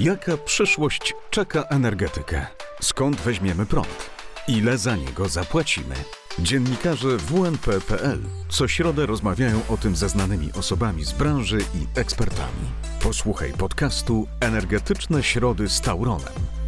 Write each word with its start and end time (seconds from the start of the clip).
Jaka 0.00 0.36
przyszłość 0.36 1.14
czeka 1.30 1.62
energetykę? 1.62 2.46
Skąd 2.82 3.16
weźmiemy 3.16 3.66
prąd? 3.66 4.10
Ile 4.48 4.78
za 4.78 4.96
niego 4.96 5.28
zapłacimy? 5.28 5.94
Dziennikarze 6.38 7.16
WNP.pl 7.16 8.18
co 8.48 8.68
środę 8.68 9.06
rozmawiają 9.06 9.60
o 9.68 9.76
tym 9.76 9.96
ze 9.96 10.08
znanymi 10.08 10.52
osobami 10.52 11.04
z 11.04 11.12
branży 11.12 11.58
i 11.58 11.98
ekspertami. 12.00 12.66
Posłuchaj 13.02 13.52
podcastu 13.52 14.26
Energetyczne 14.40 15.22
Środy 15.22 15.68
z 15.68 15.80
Tauronem. 15.80 16.59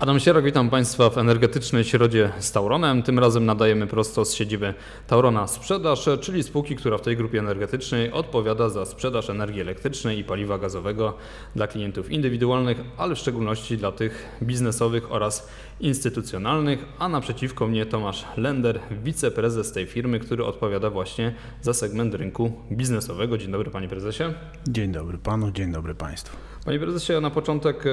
Adam 0.00 0.20
Sierok, 0.20 0.44
witam 0.44 0.70
Państwa 0.70 1.10
w 1.10 1.18
energetycznej 1.18 1.84
środzie 1.84 2.32
z 2.38 2.52
Tauronem. 2.52 3.02
Tym 3.02 3.18
razem 3.18 3.46
nadajemy 3.46 3.86
prosto 3.86 4.24
z 4.24 4.34
siedziby 4.34 4.74
Taurona 5.06 5.46
Sprzedaż, 5.46 6.08
czyli 6.20 6.42
spółki, 6.42 6.76
która 6.76 6.98
w 6.98 7.00
tej 7.00 7.16
grupie 7.16 7.38
energetycznej 7.38 8.12
odpowiada 8.12 8.68
za 8.68 8.84
sprzedaż 8.84 9.30
energii 9.30 9.60
elektrycznej 9.60 10.18
i 10.18 10.24
paliwa 10.24 10.58
gazowego 10.58 11.14
dla 11.56 11.66
klientów 11.66 12.10
indywidualnych, 12.10 12.80
ale 12.96 13.14
w 13.14 13.18
szczególności 13.18 13.78
dla 13.78 13.92
tych 13.92 14.38
biznesowych 14.42 15.12
oraz 15.12 15.48
instytucjonalnych. 15.80 16.84
A 16.98 17.08
naprzeciwko 17.08 17.66
mnie 17.66 17.86
Tomasz 17.86 18.24
Lender, 18.36 18.80
wiceprezes 18.90 19.72
tej 19.72 19.86
firmy, 19.86 20.20
który 20.20 20.44
odpowiada 20.44 20.90
właśnie 20.90 21.34
za 21.62 21.74
segment 21.74 22.14
rynku 22.14 22.52
biznesowego. 22.72 23.38
Dzień 23.38 23.52
dobry 23.52 23.70
Panie 23.70 23.88
Prezesie. 23.88 24.24
Dzień 24.68 24.92
dobry 24.92 25.18
Panu, 25.18 25.50
dzień 25.50 25.72
dobry 25.72 25.94
Państwu. 25.94 26.36
Panie 26.68 26.80
prezesie, 26.80 27.12
na 27.20 27.30
początek 27.30 27.84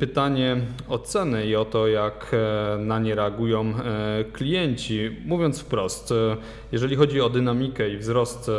pytanie 0.00 0.56
o 0.88 0.98
ceny 0.98 1.46
i 1.46 1.56
o 1.56 1.64
to, 1.64 1.88
jak 1.88 2.30
e, 2.32 2.78
na 2.78 2.98
nie 2.98 3.14
reagują 3.14 3.60
e, 3.60 4.24
klienci. 4.32 5.10
Mówiąc 5.24 5.60
wprost, 5.60 6.12
e, 6.12 6.36
jeżeli 6.72 6.96
chodzi 6.96 7.20
o 7.20 7.30
dynamikę 7.30 7.90
i 7.90 7.98
wzrost 7.98 8.50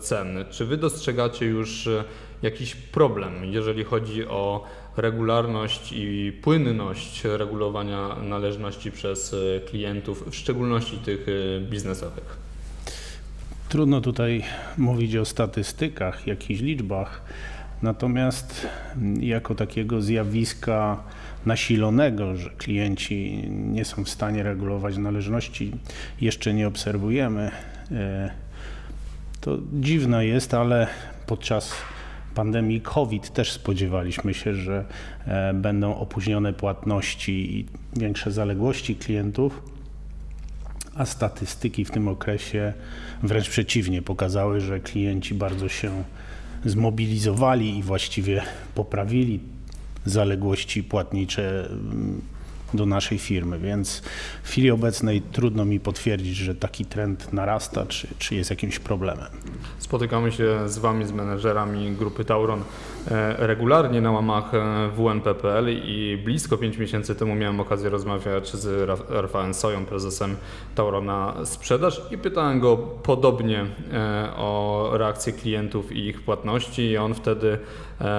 cen, 0.00 0.44
czy 0.50 0.64
Wy 0.64 0.76
dostrzegacie 0.76 1.46
już 1.46 1.88
jakiś 2.42 2.74
problem, 2.74 3.44
jeżeli 3.44 3.84
chodzi 3.84 4.26
o 4.26 4.64
regularność 4.96 5.92
i 5.92 6.32
płynność 6.42 7.24
regulowania 7.24 8.16
należności 8.22 8.92
przez 8.92 9.36
klientów, 9.66 10.30
w 10.30 10.34
szczególności 10.34 10.96
tych 10.96 11.26
biznesowych? 11.70 12.36
Trudno 13.68 14.00
tutaj 14.00 14.44
mówić 14.78 15.16
o 15.16 15.24
statystykach, 15.24 16.26
jakichś 16.26 16.60
liczbach. 16.60 17.22
Natomiast 17.86 18.66
jako 19.20 19.54
takiego 19.54 20.02
zjawiska 20.02 21.02
nasilonego, 21.46 22.36
że 22.36 22.50
klienci 22.50 23.48
nie 23.50 23.84
są 23.84 24.04
w 24.04 24.08
stanie 24.08 24.42
regulować 24.42 24.96
należności, 24.96 25.72
jeszcze 26.20 26.54
nie 26.54 26.68
obserwujemy. 26.68 27.50
E, 27.92 28.30
to 29.40 29.58
dziwne 29.72 30.26
jest, 30.26 30.54
ale 30.54 30.86
podczas 31.26 31.72
pandemii 32.34 32.80
COVID 32.80 33.32
też 33.32 33.52
spodziewaliśmy 33.52 34.34
się, 34.34 34.54
że 34.54 34.84
e, 35.26 35.54
będą 35.54 35.94
opóźnione 35.94 36.52
płatności 36.52 37.58
i 37.58 37.66
większe 37.96 38.32
zaległości 38.32 38.96
klientów, 38.96 39.62
a 40.94 41.06
statystyki 41.06 41.84
w 41.84 41.90
tym 41.90 42.08
okresie 42.08 42.72
wręcz 43.22 43.48
przeciwnie 43.48 44.02
pokazały, 44.02 44.60
że 44.60 44.80
klienci 44.80 45.34
bardzo 45.34 45.68
się 45.68 46.04
zmobilizowali 46.66 47.78
i 47.78 47.82
właściwie 47.82 48.42
poprawili 48.74 49.40
zaległości 50.06 50.82
płatnicze 50.82 51.68
mm, 51.70 52.20
do 52.74 52.86
naszej 52.86 53.18
firmy, 53.18 53.58
więc 53.58 54.02
w 54.42 54.48
chwili 54.48 54.70
obecnej 54.70 55.22
trudno 55.32 55.64
mi 55.64 55.80
potwierdzić, 55.80 56.36
że 56.36 56.54
taki 56.54 56.84
trend 56.84 57.32
narasta, 57.32 57.86
czy, 57.86 58.08
czy 58.18 58.34
jest 58.34 58.50
jakimś 58.50 58.78
problemem. 58.78 59.28
Spotykamy 59.78 60.32
się 60.32 60.68
z 60.68 60.78
Wami, 60.78 61.06
z 61.06 61.12
menedżerami 61.12 61.92
grupy 61.92 62.24
Tauron 62.24 62.60
e, 63.10 63.46
regularnie 63.46 64.00
na 64.00 64.10
łamach 64.10 64.54
e, 64.54 64.90
WNPPL 64.96 65.68
i 65.68 66.22
blisko 66.24 66.56
5 66.56 66.78
miesięcy 66.78 67.14
temu 67.14 67.34
miałem 67.34 67.60
okazję 67.60 67.90
rozmawiać 67.90 68.52
z 68.52 68.90
Rafałem 69.08 69.54
Soją, 69.54 69.86
prezesem 69.86 70.36
Taurona 70.74 71.34
Sprzedaż 71.44 72.02
i 72.10 72.18
pytałem 72.18 72.60
go 72.60 72.76
podobnie 72.76 73.66
e, 73.92 74.30
o 74.36 74.90
reakcję 74.92 75.32
klientów 75.32 75.92
i 75.92 76.06
ich 76.06 76.22
płatności 76.22 76.82
i 76.82 76.96
on 76.96 77.14
wtedy 77.14 77.58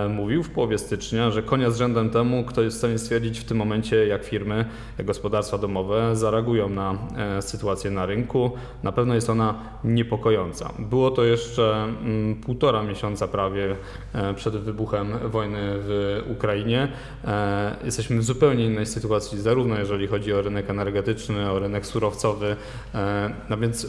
mówił 0.09 0.43
w 0.43 0.49
połowie 0.49 0.77
stycznia, 0.77 1.31
że 1.31 1.43
konia 1.43 1.71
z 1.71 1.77
rzędem 1.77 2.09
temu, 2.09 2.43
kto 2.43 2.61
jest 2.61 2.75
w 2.75 2.79
stanie 2.79 2.97
stwierdzić 2.97 3.39
w 3.39 3.43
tym 3.43 3.57
momencie, 3.57 4.07
jak 4.07 4.23
firmy, 4.23 4.65
jak 4.97 5.07
gospodarstwa 5.07 5.57
domowe 5.57 6.15
zareagują 6.15 6.69
na 6.69 6.97
sytuację 7.41 7.91
na 7.91 8.05
rynku. 8.05 8.51
Na 8.83 8.91
pewno 8.91 9.15
jest 9.15 9.29
ona 9.29 9.55
niepokojąca. 9.83 10.73
Było 10.79 11.11
to 11.11 11.23
jeszcze 11.23 11.83
mm, 11.83 12.35
półtora 12.35 12.83
miesiąca 12.83 13.27
prawie 13.27 13.75
e, 14.13 14.33
przed 14.33 14.55
wybuchem 14.55 15.13
wojny 15.29 15.57
w 15.61 16.23
Ukrainie. 16.31 16.87
E, 17.25 17.75
jesteśmy 17.85 18.17
w 18.17 18.23
zupełnie 18.23 18.65
innej 18.65 18.85
sytuacji, 18.85 19.41
zarówno 19.41 19.79
jeżeli 19.79 20.07
chodzi 20.07 20.33
o 20.33 20.41
rynek 20.41 20.69
energetyczny, 20.69 21.51
o 21.51 21.59
rynek 21.59 21.85
surowcowy. 21.85 22.55
E, 22.95 23.33
no 23.49 23.57
więc 23.57 23.87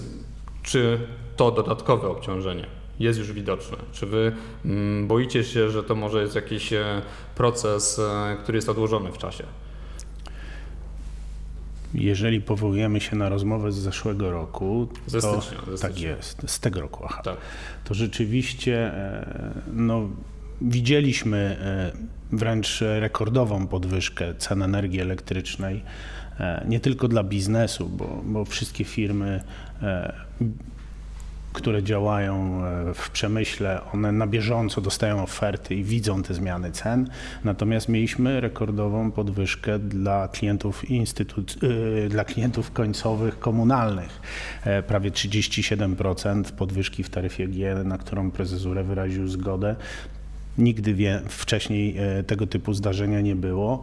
czy 0.63 0.99
to 1.37 1.51
dodatkowe 1.51 2.09
obciążenie 2.09 2.67
jest 3.01 3.19
już 3.19 3.33
widoczne? 3.33 3.77
Czy 3.93 4.07
wy 4.07 4.33
mm, 4.65 5.07
boicie 5.07 5.45
się, 5.45 5.71
że 5.71 5.83
to 5.83 5.95
może 5.95 6.23
jest 6.23 6.35
jakiś 6.35 6.71
proces, 7.35 8.01
który 8.43 8.59
jest 8.59 8.69
odłożony 8.69 9.13
w 9.13 9.19
czasie? 9.19 9.45
Jeżeli 11.95 12.41
powołujemy 12.41 13.01
się 13.01 13.17
na 13.17 13.29
rozmowę 13.29 13.73
z 13.73 13.77
zeszłego 13.77 14.31
roku, 14.31 14.89
ze 15.07 15.21
to, 15.21 15.41
stycznia, 15.41 15.77
ze 15.77 15.83
tak 15.83 16.01
jest, 16.01 16.43
z 16.47 16.61
tego 16.61 16.81
roku, 16.81 17.05
aha, 17.05 17.23
tak. 17.25 17.37
to 17.85 17.95
rzeczywiście 17.95 18.77
e, 18.95 19.53
no, 19.73 20.09
widzieliśmy 20.61 21.39
e, 21.39 22.37
wręcz 22.37 22.81
rekordową 22.81 23.67
podwyżkę 23.67 24.35
cen 24.35 24.63
energii 24.63 25.01
elektrycznej, 25.01 25.83
e, 26.41 26.65
nie 26.69 26.81
tylko 26.81 27.09
dla 27.09 27.25
biznesu, 27.25 27.89
bo, 27.89 28.23
bo 28.25 28.45
wszystkie 28.45 28.85
firmy 28.85 29.43
które 31.59 31.83
działają 31.83 32.65
e, 32.65 32.95
w 32.95 33.11
przemyśle, 33.11 33.81
one 33.93 34.13
na 34.13 34.27
bieżąco 34.27 34.81
dostają 34.81 35.23
oferty 35.23 35.75
i 35.75 35.85
widzą 35.85 36.23
te 36.23 36.35
zmiany 36.35 36.73
cen. 36.73 37.11
Natomiast 37.45 37.89
mieliśmy 37.89 38.41
rekordową 38.41 39.11
podwyżkę 39.11 39.79
dla 39.79 40.29
klientów, 40.29 40.91
instytut, 40.91 41.57
e, 42.07 42.09
dla 42.09 42.25
klientów 42.25 42.73
końcowych 42.73 43.39
komunalnych. 43.39 44.21
E, 44.65 44.83
prawie 44.83 45.11
37% 45.11 46.53
podwyżki 46.53 47.03
w 47.03 47.11
taryfie 47.11 47.49
G, 47.49 47.75
na 47.85 47.99
którą 47.99 48.31
prezes 48.31 48.65
URE 48.65 48.85
wyraził 48.85 49.29
zgodę. 49.29 49.77
Nigdy 50.59 50.95
wie, 50.95 51.23
wcześniej 51.29 51.97
tego 52.27 52.47
typu 52.47 52.75
zdarzenia 52.75 53.21
nie 53.21 53.37
było. 53.37 53.83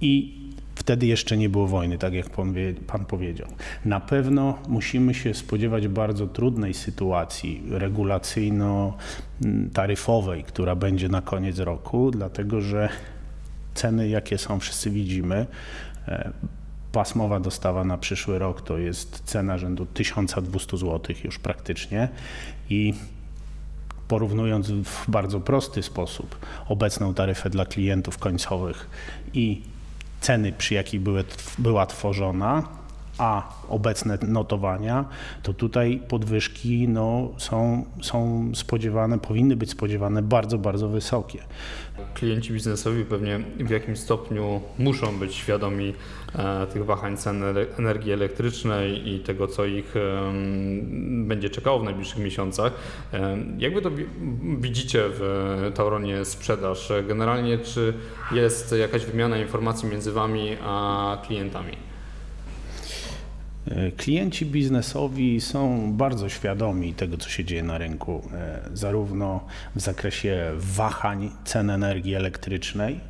I 0.00 0.45
Wtedy 0.86 1.06
jeszcze 1.06 1.36
nie 1.36 1.48
było 1.48 1.66
wojny, 1.66 1.98
tak 1.98 2.14
jak 2.14 2.30
pan, 2.30 2.54
pan 2.86 3.04
powiedział. 3.04 3.48
Na 3.84 4.00
pewno 4.00 4.58
musimy 4.68 5.14
się 5.14 5.34
spodziewać 5.34 5.88
bardzo 5.88 6.26
trudnej 6.26 6.74
sytuacji 6.74 7.62
regulacyjno-taryfowej, 7.70 10.44
która 10.44 10.76
będzie 10.76 11.08
na 11.08 11.22
koniec 11.22 11.58
roku, 11.58 12.10
dlatego 12.10 12.60
że 12.60 12.88
ceny, 13.74 14.08
jakie 14.08 14.38
są, 14.38 14.60
wszyscy 14.60 14.90
widzimy. 14.90 15.46
E, 16.08 16.32
pasmowa 16.92 17.40
dostawa 17.40 17.84
na 17.84 17.98
przyszły 17.98 18.38
rok 18.38 18.62
to 18.62 18.78
jest 18.78 19.22
cena 19.24 19.58
rzędu 19.58 19.86
1200 19.86 20.76
zł 20.76 21.16
już 21.24 21.38
praktycznie 21.38 22.08
i 22.70 22.94
porównując 24.08 24.70
w 24.70 25.10
bardzo 25.10 25.40
prosty 25.40 25.82
sposób 25.82 26.46
obecną 26.68 27.14
taryfę 27.14 27.50
dla 27.50 27.66
klientów 27.66 28.18
końcowych 28.18 28.90
i 29.34 29.62
ceny, 30.20 30.52
przy 30.52 30.74
jakich 30.74 31.00
były, 31.00 31.24
była 31.58 31.86
tworzona, 31.86 32.62
a 33.18 33.48
obecne 33.68 34.18
notowania, 34.28 35.04
to 35.42 35.54
tutaj 35.54 36.02
podwyżki 36.08 36.88
no, 36.88 37.30
są, 37.36 37.84
są 38.02 38.50
spodziewane, 38.54 39.18
powinny 39.18 39.56
być 39.56 39.70
spodziewane 39.70 40.22
bardzo, 40.22 40.58
bardzo 40.58 40.88
wysokie. 40.88 41.38
Klienci 42.14 42.52
biznesowi 42.52 43.04
pewnie 43.04 43.40
w 43.58 43.70
jakimś 43.70 43.98
stopniu 43.98 44.60
muszą 44.78 45.18
być 45.18 45.34
świadomi 45.34 45.94
e, 46.34 46.66
tych 46.66 46.84
wahań 46.84 47.16
cen 47.16 47.42
energii 47.78 48.12
elektrycznej 48.12 49.08
i 49.08 49.20
tego, 49.20 49.46
co 49.46 49.64
ich 49.64 49.94
będzie 51.08 51.50
czekało 51.50 51.78
w 51.78 51.84
najbliższych 51.84 52.18
miesiącach. 52.18 52.72
E, 53.12 53.38
jak 53.58 53.74
wy 53.74 53.82
to 53.82 53.90
widzicie 54.58 55.02
w 55.08 55.72
Tauronie 55.74 56.24
sprzedaż? 56.24 56.92
Generalnie, 57.08 57.58
czy 57.58 57.94
jest 58.32 58.72
jakaś 58.72 59.06
wymiana 59.06 59.38
informacji 59.38 59.88
między 59.88 60.12
Wami 60.12 60.56
a 60.62 61.18
klientami? 61.26 61.95
E, 63.70 63.92
klienci 63.92 64.46
biznesowi 64.46 65.40
są 65.40 65.92
bardzo 65.92 66.28
świadomi 66.28 66.94
tego, 66.94 67.16
co 67.16 67.28
się 67.28 67.44
dzieje 67.44 67.62
na 67.62 67.78
rynku, 67.78 68.22
e, 68.32 68.60
zarówno 68.74 69.40
w 69.74 69.80
zakresie 69.80 70.50
wahań 70.56 71.30
cen 71.44 71.70
energii 71.70 72.14
elektrycznej, 72.14 73.00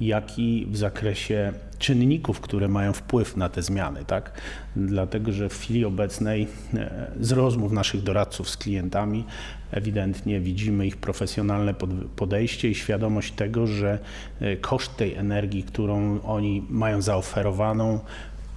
jak 0.00 0.38
i 0.38 0.66
w 0.70 0.76
zakresie 0.76 1.52
czynników, 1.78 2.40
które 2.40 2.68
mają 2.68 2.92
wpływ 2.92 3.36
na 3.36 3.48
te 3.48 3.62
zmiany, 3.62 4.04
tak? 4.04 4.40
Dlatego, 4.76 5.32
że 5.32 5.48
w 5.48 5.58
chwili 5.58 5.84
obecnej 5.84 6.48
e, 6.74 7.10
z 7.20 7.32
rozmów 7.32 7.72
naszych 7.72 8.02
doradców 8.02 8.50
z 8.50 8.56
klientami 8.56 9.24
ewidentnie 9.70 10.40
widzimy 10.40 10.86
ich 10.86 10.96
profesjonalne 10.96 11.74
pod- 11.74 12.04
podejście 12.16 12.68
i 12.68 12.74
świadomość 12.74 13.32
tego, 13.32 13.66
że 13.66 13.98
koszt 14.60 14.96
tej 14.96 15.14
energii, 15.14 15.62
którą 15.62 16.20
oni 16.20 16.66
mają 16.68 17.02
zaoferowaną, 17.02 18.00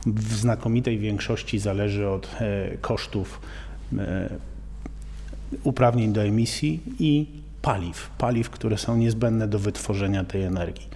w 0.06 0.34
znakomitej 0.34 1.00
większości 1.00 1.60
zależy 1.60 2.10
od 2.10 2.36
e, 2.40 2.78
kosztów 2.78 3.42
e, 3.98 4.30
uprawnień 5.64 6.14
do 6.14 6.24
emisji 6.24 6.80
i 7.00 7.28
paliw, 7.62 8.10
paliw, 8.18 8.50
które 8.50 8.78
są 8.78 8.98
niezbędne 8.98 9.48
do 9.48 9.60
wytworzenia 9.60 10.24
tej 10.24 10.44
energii. 10.44 10.88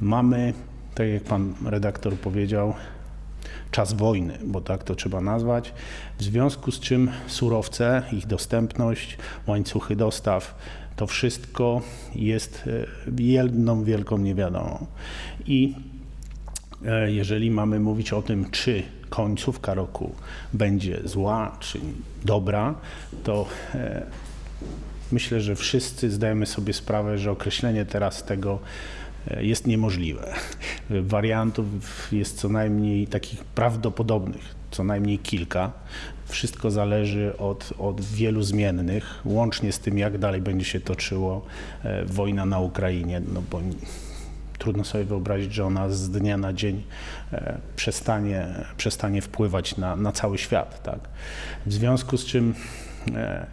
Mamy, 0.00 0.54
tak 0.94 1.08
jak 1.08 1.22
pan 1.22 1.54
redaktor 1.66 2.14
powiedział, 2.14 2.74
czas 3.70 3.92
wojny, 3.92 4.38
bo 4.44 4.60
tak 4.60 4.84
to 4.84 4.94
trzeba 4.94 5.20
nazwać, 5.20 5.74
w 6.18 6.22
związku 6.22 6.72
z 6.72 6.80
czym 6.80 7.10
surowce, 7.26 8.02
ich 8.12 8.26
dostępność, 8.26 9.18
łańcuchy 9.46 9.96
dostaw, 9.96 10.54
to 10.96 11.06
wszystko 11.06 11.82
jest 12.14 12.68
e, 13.18 13.22
jedną 13.22 13.84
wielką 13.84 14.18
niewiadomą. 14.18 14.86
I 15.46 15.74
jeżeli 17.06 17.50
mamy 17.50 17.80
mówić 17.80 18.12
o 18.12 18.22
tym, 18.22 18.50
czy 18.50 18.82
końcówka 19.10 19.74
roku 19.74 20.14
będzie 20.52 21.00
zła, 21.04 21.56
czy 21.60 21.80
dobra, 22.24 22.74
to 23.24 23.46
e, 23.74 24.06
myślę, 25.12 25.40
że 25.40 25.56
wszyscy 25.56 26.10
zdajemy 26.10 26.46
sobie 26.46 26.72
sprawę, 26.72 27.18
że 27.18 27.30
określenie 27.30 27.84
teraz 27.84 28.24
tego 28.24 28.58
e, 29.30 29.44
jest 29.44 29.66
niemożliwe. 29.66 30.34
Wariantów 30.90 31.66
jest 32.12 32.38
co 32.38 32.48
najmniej 32.48 33.06
takich 33.06 33.44
prawdopodobnych, 33.44 34.54
co 34.70 34.84
najmniej 34.84 35.18
kilka. 35.18 35.72
Wszystko 36.26 36.70
zależy 36.70 37.38
od, 37.38 37.72
od 37.78 38.00
wielu 38.00 38.42
zmiennych, 38.42 39.20
łącznie 39.24 39.72
z 39.72 39.78
tym, 39.78 39.98
jak 39.98 40.18
dalej 40.18 40.40
będzie 40.40 40.64
się 40.64 40.80
toczyło 40.80 41.46
e, 41.84 42.04
wojna 42.04 42.46
na 42.46 42.60
Ukrainie, 42.60 43.22
no 43.34 43.42
bo 43.50 43.60
trudno 44.62 44.84
sobie 44.84 45.04
wyobrazić, 45.04 45.54
że 45.54 45.64
ona 45.64 45.88
z 45.88 46.10
dnia 46.10 46.36
na 46.36 46.52
dzień 46.52 46.82
e, 47.32 47.58
przestanie, 47.76 48.46
przestanie 48.76 49.22
wpływać 49.22 49.76
na, 49.76 49.96
na 49.96 50.12
cały 50.12 50.38
świat. 50.38 50.82
Tak? 50.82 50.98
W 51.66 51.72
związku 51.72 52.16
z 52.16 52.24
czym 52.24 52.54
e, 53.14 53.46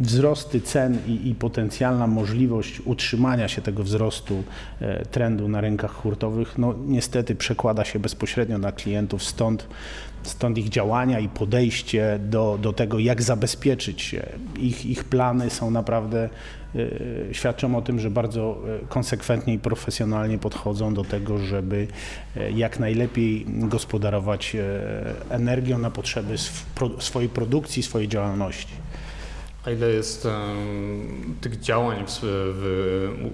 wzrosty 0.00 0.60
cen 0.60 0.98
i, 1.06 1.28
i 1.28 1.34
potencjalna 1.34 2.06
możliwość 2.06 2.80
utrzymania 2.84 3.48
się 3.48 3.62
tego 3.62 3.82
wzrostu 3.82 4.42
e, 4.80 5.06
trendu 5.06 5.48
na 5.48 5.60
rynkach 5.60 5.92
hurtowych, 5.92 6.58
no 6.58 6.74
niestety 6.86 7.34
przekłada 7.34 7.84
się 7.84 7.98
bezpośrednio 7.98 8.58
na 8.58 8.72
klientów, 8.72 9.22
stąd, 9.22 9.68
stąd 10.22 10.58
ich 10.58 10.68
działania 10.68 11.20
i 11.20 11.28
podejście 11.28 12.18
do, 12.22 12.58
do 12.62 12.72
tego, 12.72 12.98
jak 12.98 13.22
zabezpieczyć 13.22 14.02
się. 14.02 14.26
Ich, 14.58 14.86
ich 14.86 15.04
plany 15.04 15.50
są 15.50 15.70
naprawdę, 15.70 16.28
e, 16.74 17.34
świadczą 17.34 17.76
o 17.76 17.82
tym, 17.82 18.00
że 18.00 18.10
bardzo 18.10 18.58
e, 18.82 18.86
konsekwentnie 18.86 19.54
i 19.54 19.58
profesjonalnie 19.58 20.38
podchodzą 20.38 20.94
do 20.94 21.04
tego, 21.04 21.38
żeby 21.38 21.86
e, 22.36 22.50
jak 22.50 22.78
najlepiej 22.78 23.46
gospodarować 23.48 24.56
energią 25.30 25.78
na 25.78 25.90
potrzeby 25.90 26.34
sw- 26.34 27.02
swojej 27.02 27.28
produkcji, 27.28 27.82
swojej 27.82 28.08
działalności. 28.08 28.84
A 29.66 29.70
ile 29.70 29.90
jest 29.90 30.26
em, 30.26 31.34
tych 31.40 31.60
działań 31.60 32.04
w, 32.06 32.18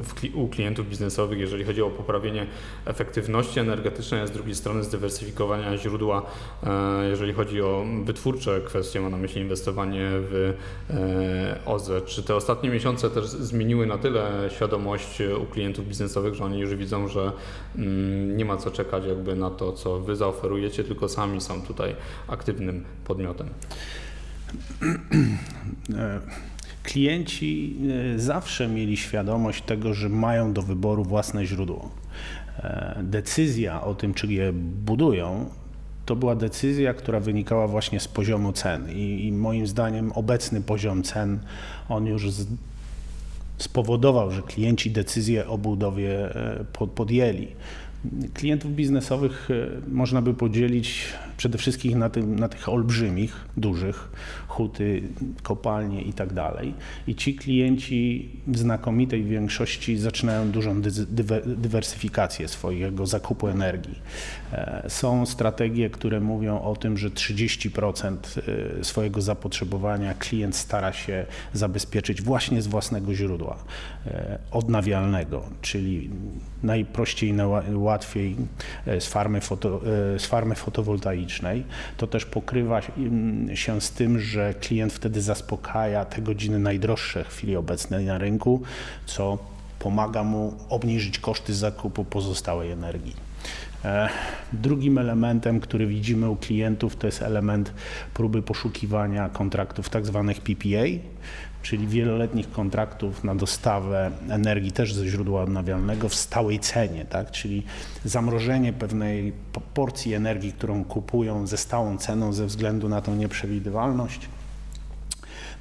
w, 0.02 0.36
u 0.36 0.48
klientów 0.48 0.88
biznesowych, 0.88 1.38
jeżeli 1.38 1.64
chodzi 1.64 1.82
o 1.82 1.90
poprawienie 1.90 2.46
efektywności 2.84 3.60
energetycznej, 3.60 4.20
a 4.20 4.26
z 4.26 4.30
drugiej 4.30 4.54
strony 4.54 4.84
zdywersyfikowania 4.84 5.76
źródła, 5.76 6.22
e, 6.66 7.08
jeżeli 7.08 7.32
chodzi 7.32 7.62
o 7.62 7.84
wytwórcze 8.04 8.60
kwestie, 8.60 9.00
mam 9.00 9.10
na 9.10 9.16
myśli 9.16 9.40
inwestowanie 9.40 10.08
w 10.12 10.54
e, 10.90 11.66
OZE. 11.66 12.02
Czy 12.02 12.22
te 12.22 12.34
ostatnie 12.34 12.70
miesiące 12.70 13.10
też 13.10 13.26
zmieniły 13.26 13.86
na 13.86 13.98
tyle 13.98 14.48
świadomość 14.56 15.22
u 15.42 15.46
klientów 15.46 15.88
biznesowych, 15.88 16.34
że 16.34 16.44
oni 16.44 16.58
już 16.58 16.74
widzą, 16.74 17.08
że 17.08 17.32
mm, 17.76 18.36
nie 18.36 18.44
ma 18.44 18.56
co 18.56 18.70
czekać 18.70 19.04
jakby 19.06 19.36
na 19.36 19.50
to, 19.50 19.72
co 19.72 20.00
wy 20.00 20.16
zaoferujecie, 20.16 20.84
tylko 20.84 21.08
sami 21.08 21.40
są 21.40 21.62
tutaj 21.62 21.96
aktywnym 22.28 22.84
podmiotem? 23.04 23.48
E, 25.94 26.20
Klienci 26.82 27.76
e, 28.14 28.18
zawsze 28.18 28.68
mieli 28.68 28.96
świadomość 28.96 29.62
tego, 29.62 29.94
że 29.94 30.08
mają 30.08 30.52
do 30.52 30.62
wyboru 30.62 31.04
własne 31.04 31.46
źródło. 31.46 31.90
E, 32.58 33.00
Decyzja 33.02 33.82
o 33.82 33.94
tym, 33.94 34.14
czy 34.14 34.26
je 34.26 34.52
budują, 34.52 35.46
to 36.06 36.16
była 36.16 36.34
decyzja, 36.36 36.94
która 36.94 37.20
wynikała 37.20 37.68
właśnie 37.68 38.00
z 38.00 38.08
poziomu 38.08 38.52
cen. 38.52 38.90
I, 38.92 39.26
i 39.26 39.32
moim 39.32 39.66
zdaniem 39.66 40.12
obecny 40.12 40.60
poziom 40.60 41.02
cen, 41.02 41.38
on 41.88 42.06
już 42.06 42.30
z, 42.30 42.46
spowodował, 43.58 44.30
że 44.30 44.42
klienci 44.42 44.90
decyzję 44.90 45.48
o 45.48 45.58
budowie 45.58 46.28
po- 46.72 46.86
podjęli. 46.86 47.48
Klientów 48.34 48.74
biznesowych 48.74 49.48
e, 49.50 49.90
można 49.90 50.22
by 50.22 50.34
podzielić 50.34 51.04
przede 51.36 51.58
wszystkim 51.58 51.98
na, 51.98 52.10
tym, 52.10 52.38
na 52.38 52.48
tych 52.48 52.68
olbrzymich, 52.68 53.36
dużych, 53.56 54.08
huty, 54.48 55.02
kopalnie 55.42 56.02
i 56.02 56.12
tak 56.12 56.32
dalej. 56.32 56.74
I 57.06 57.14
ci 57.14 57.34
klienci 57.34 58.28
w 58.46 58.58
znakomitej 58.58 59.24
większości 59.24 59.96
zaczynają 59.96 60.50
dużą 60.50 60.82
dywersyfikację 61.46 62.48
swojego 62.48 63.06
zakupu 63.06 63.48
energii. 63.48 63.98
E, 64.52 64.84
Są 64.88 65.26
strategie, 65.26 65.90
które 65.90 66.20
mówią 66.20 66.60
o 66.60 66.76
tym, 66.76 66.98
że 66.98 67.10
30% 67.10 68.16
e, 68.80 68.84
swojego 68.84 69.20
zapotrzebowania 69.20 70.14
klient 70.14 70.56
stara 70.56 70.92
się 70.92 71.26
zabezpieczyć 71.52 72.22
właśnie 72.22 72.62
z 72.62 72.66
własnego 72.66 73.14
źródła 73.14 73.64
odnawialnego, 74.50 75.42
czyli 75.62 76.10
najprościej, 76.62 77.32
najłatwiej 77.32 77.89
e, 78.86 79.00
z 79.00 79.06
farmy, 79.06 79.40
foto, 79.40 79.80
e, 80.14 80.18
z 80.18 80.26
farmy 80.26 80.54
fotowoltaicznej. 80.54 81.64
To 81.96 82.06
też 82.06 82.24
pokrywa 82.24 82.80
mm, 82.96 83.56
się 83.56 83.80
z 83.80 83.90
tym, 83.90 84.20
że 84.20 84.54
klient 84.54 84.92
wtedy 84.92 85.22
zaspokaja 85.22 86.04
te 86.04 86.22
godziny 86.22 86.58
najdroższe 86.58 87.24
w 87.24 87.28
chwili 87.28 87.56
obecnej 87.56 88.04
na 88.04 88.18
rynku, 88.18 88.62
co 89.06 89.38
pomaga 89.78 90.24
mu 90.24 90.54
obniżyć 90.68 91.18
koszty 91.18 91.54
zakupu 91.54 92.04
pozostałej 92.04 92.70
energii. 92.70 93.14
E, 93.84 94.08
Drugim 94.52 94.98
elementem, 94.98 95.60
który 95.60 95.86
widzimy 95.86 96.30
u 96.30 96.36
klientów, 96.36 96.96
to 96.96 97.06
jest 97.06 97.22
element 97.22 97.72
próby 98.14 98.42
poszukiwania 98.42 99.28
kontraktów 99.28 99.88
tak 99.88 100.06
zwanych 100.06 100.40
PPA, 100.40 100.84
czyli 101.62 101.86
wieloletnich 101.86 102.50
kontraktów 102.50 103.24
na 103.24 103.34
dostawę 103.34 104.10
energii 104.28 104.72
też 104.72 104.94
ze 104.94 105.08
źródła 105.08 105.42
odnawialnego 105.42 106.08
w 106.08 106.14
stałej 106.14 106.58
cenie, 106.58 107.04
tak? 107.04 107.30
czyli 107.30 107.62
zamrożenie 108.04 108.72
pewnej 108.72 109.32
po- 109.52 109.60
porcji 109.60 110.14
energii, 110.14 110.52
którą 110.52 110.84
kupują 110.84 111.46
ze 111.46 111.56
stałą 111.56 111.98
ceną 111.98 112.32
ze 112.32 112.46
względu 112.46 112.88
na 112.88 113.00
tą 113.00 113.14
nieprzewidywalność. 113.14 114.28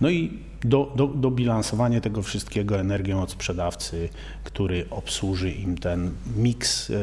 No 0.02 0.10
i 0.10 0.40
do, 0.64 0.92
do, 0.96 1.08
dobilansowanie 1.08 2.02
tego 2.02 2.22
wszystkiego 2.22 2.80
energią 2.80 3.22
od 3.22 3.32
sprzedawcy, 3.32 4.10
który 4.44 4.86
obsłuży 4.90 5.52
im 5.52 5.78
ten 5.78 6.12
miks, 6.38 6.90
e, 6.90 6.96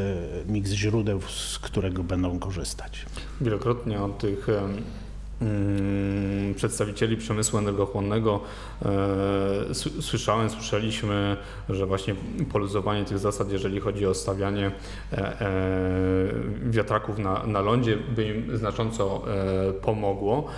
miks 0.49 0.71
źródeł, 0.71 1.21
z 1.21 1.59
którego 1.59 2.05
będą 2.05 2.39
korzystać. 2.39 3.07
Wielokrotnie 3.41 4.03
od 4.03 4.19
tych 4.19 4.49
przedstawicieli 6.57 7.17
przemysłu 7.17 7.59
energochłonnego 7.59 8.41
e, 8.85 9.75
słyszałem, 10.01 10.51
słyszeliśmy, 10.51 11.37
że 11.69 11.87
właśnie 11.87 12.15
poluzowanie 12.53 13.05
tych 13.05 13.19
zasad, 13.19 13.53
jeżeli 13.53 13.81
chodzi 13.81 14.07
o 14.07 14.15
stawianie 14.15 14.71
e, 15.13 15.41
e, 15.41 15.49
wiatraków 16.63 17.19
na, 17.19 17.47
na 17.47 17.61
lądzie, 17.61 17.97
by 17.97 18.25
im 18.25 18.57
znacząco 18.57 19.23
pomogło. 19.83 20.49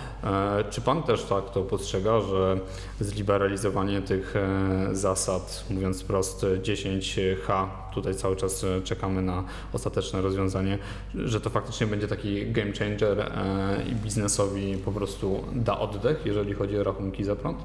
Czy 0.69 0.81
Pan 0.81 1.03
też 1.03 1.23
tak 1.23 1.49
to 1.49 1.61
postrzega, 1.61 2.21
że 2.21 2.59
zliberalizowanie 2.99 4.01
tych 4.01 4.33
zasad, 4.91 5.65
mówiąc 5.69 6.01
wprost 6.01 6.45
10H, 6.63 7.67
tutaj 7.93 8.15
cały 8.15 8.35
czas 8.35 8.63
e, 8.63 8.81
czekamy 8.81 9.21
na 9.21 9.43
ostateczne 9.73 10.21
rozwiązanie, 10.21 10.77
że 11.15 11.41
to 11.41 11.49
faktycznie 11.49 11.87
będzie 11.87 12.07
taki 12.07 12.51
game 12.51 12.71
changer 12.71 13.19
e, 13.19 13.83
i 13.91 13.95
biznesowi 13.95 14.77
po 14.85 14.91
prostu 14.91 15.43
da 15.53 15.79
oddech, 15.79 16.21
jeżeli 16.25 16.53
chodzi 16.53 16.77
o 16.77 16.83
rachunki 16.83 17.23
za 17.23 17.35
prąd? 17.35 17.57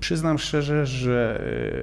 Przyznam 0.00 0.38
szczerze, 0.38 0.86
że 0.86 1.40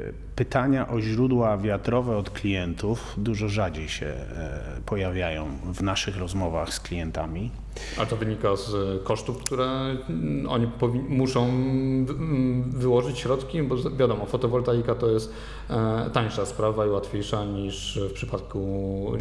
e, 0.10 0.36
pytania 0.36 0.88
o 0.88 1.01
źródła 1.01 1.58
wiatrowe 1.58 2.18
od 2.18 2.30
klientów 2.30 3.13
dużo 3.18 3.50
rzadziej 3.50 3.89
się 3.89 4.06
e, 4.06 4.82
pojawiają 4.86 5.48
w 5.74 5.82
naszych 5.82 6.18
rozmowach 6.18 6.74
z 6.74 6.80
klientami. 6.80 7.51
A 7.98 8.06
to 8.06 8.15
wynika 8.15 8.56
z 8.56 9.04
kosztów, 9.04 9.38
które 9.38 9.65
mm, 9.65 10.50
oni 10.50 10.68
muszą 11.10 11.46
mm, 11.46 12.72
wyłożyć 12.72 13.20
środki, 13.20 13.63
bo 13.63 13.75
wiadomo, 13.98 14.25
fotowoltaika 14.25 14.96
to 14.96 15.10
jest 15.10 15.34
e, 15.70 16.10
tańsza 16.13 16.46
sprawa 16.46 16.86
i 16.86 16.89
łatwiejsza 16.89 17.46
niż 17.46 18.00
w 18.10 18.13
przypadku 18.13 19.12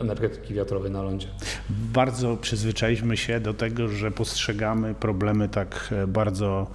energetyki 0.00 0.54
wiatrowej 0.54 0.90
na 0.90 1.02
lądzie. 1.02 1.28
Bardzo 1.70 2.36
przyzwyczailiśmy 2.36 3.16
się 3.16 3.40
do 3.40 3.54
tego, 3.54 3.88
że 3.88 4.10
postrzegamy 4.10 4.94
problemy 4.94 5.48
tak 5.48 5.94
bardzo 6.08 6.66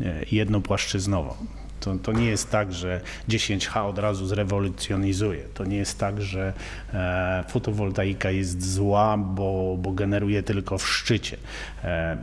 e, 0.00 0.24
jednopłaszczyznowo. 0.32 1.36
To, 1.80 1.94
to 1.94 2.12
nie 2.12 2.26
jest 2.26 2.50
tak, 2.50 2.72
że 2.72 3.00
10H 3.28 3.88
od 3.88 3.98
razu 3.98 4.26
zrewolucjonizuje. 4.26 5.42
To 5.54 5.64
nie 5.64 5.76
jest 5.76 5.98
tak, 5.98 6.22
że 6.22 6.52
e, 6.94 7.44
fotowoltaika 7.48 8.30
jest 8.30 8.72
zła, 8.72 9.16
bo, 9.16 9.76
bo 9.82 9.92
generuje 9.92 10.42
tylko 10.42 10.78
w 10.78 10.88
szczycie. 10.88 11.36
E, 11.84 12.16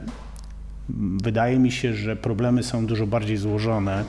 Wydaje 1.24 1.60
mi 1.60 1.72
się, 1.72 1.94
że 1.94 2.16
problemy 2.16 2.64
są 2.64 2.86
dużo 2.86 3.08
bardziej 3.08 3.38
złożone 3.38 4.04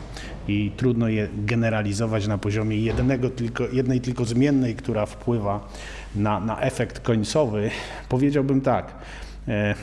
i 0.49 0.73
trudno 0.77 1.09
je 1.09 1.29
generalizować 1.37 2.27
na 2.27 2.39
poziomie 2.39 2.77
jednego 2.77 3.31
tylko, 3.31 3.65
jednej 3.73 4.01
tylko 4.01 4.25
zmiennej, 4.25 4.75
która 4.75 5.07
wpływa 5.07 5.69
na, 6.15 6.41
na 6.41 6.61
efekt 6.61 7.01
końcowy. 7.01 7.71
Powiedziałbym 8.09 8.61
tak. 8.61 8.95
E, 9.49 9.75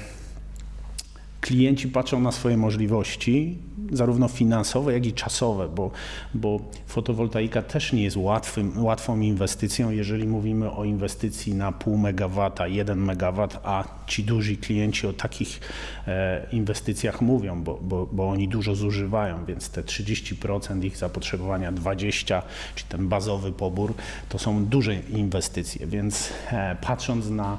klienci 1.47 1.87
patrzą 1.87 2.19
na 2.19 2.31
swoje 2.31 2.57
możliwości, 2.57 3.57
zarówno 3.91 4.27
finansowe, 4.27 4.93
jak 4.93 5.05
i 5.05 5.13
czasowe, 5.13 5.69
bo, 5.69 5.91
bo 6.33 6.59
fotowoltaika 6.87 7.61
też 7.61 7.93
nie 7.93 8.03
jest 8.03 8.17
łatwym, 8.17 8.83
łatwą 8.83 9.19
inwestycją, 9.19 9.91
jeżeli 9.91 10.27
mówimy 10.27 10.71
o 10.71 10.83
inwestycji 10.83 11.55
na 11.55 11.71
pół 11.71 11.97
megawata, 11.97 12.67
1 12.67 12.99
megawat, 12.99 13.59
a 13.63 13.83
ci 14.07 14.23
duzi 14.23 14.57
klienci 14.57 15.07
o 15.07 15.13
takich 15.13 15.59
e, 16.07 16.47
inwestycjach 16.51 17.21
mówią, 17.21 17.63
bo, 17.63 17.79
bo, 17.81 18.07
bo 18.11 18.29
oni 18.29 18.47
dużo 18.47 18.75
zużywają, 18.75 19.45
więc 19.45 19.69
te 19.69 19.81
30% 19.81 20.83
ich 20.83 20.97
zapotrzebowania, 20.97 21.71
20%, 21.71 22.41
czy 22.75 22.85
ten 22.85 23.07
bazowy 23.07 23.51
pobór, 23.51 23.93
to 24.29 24.39
są 24.39 24.65
duże 24.65 24.95
inwestycje, 24.95 25.87
więc 25.87 26.29
e, 26.51 26.75
patrząc 26.81 27.29
na 27.29 27.57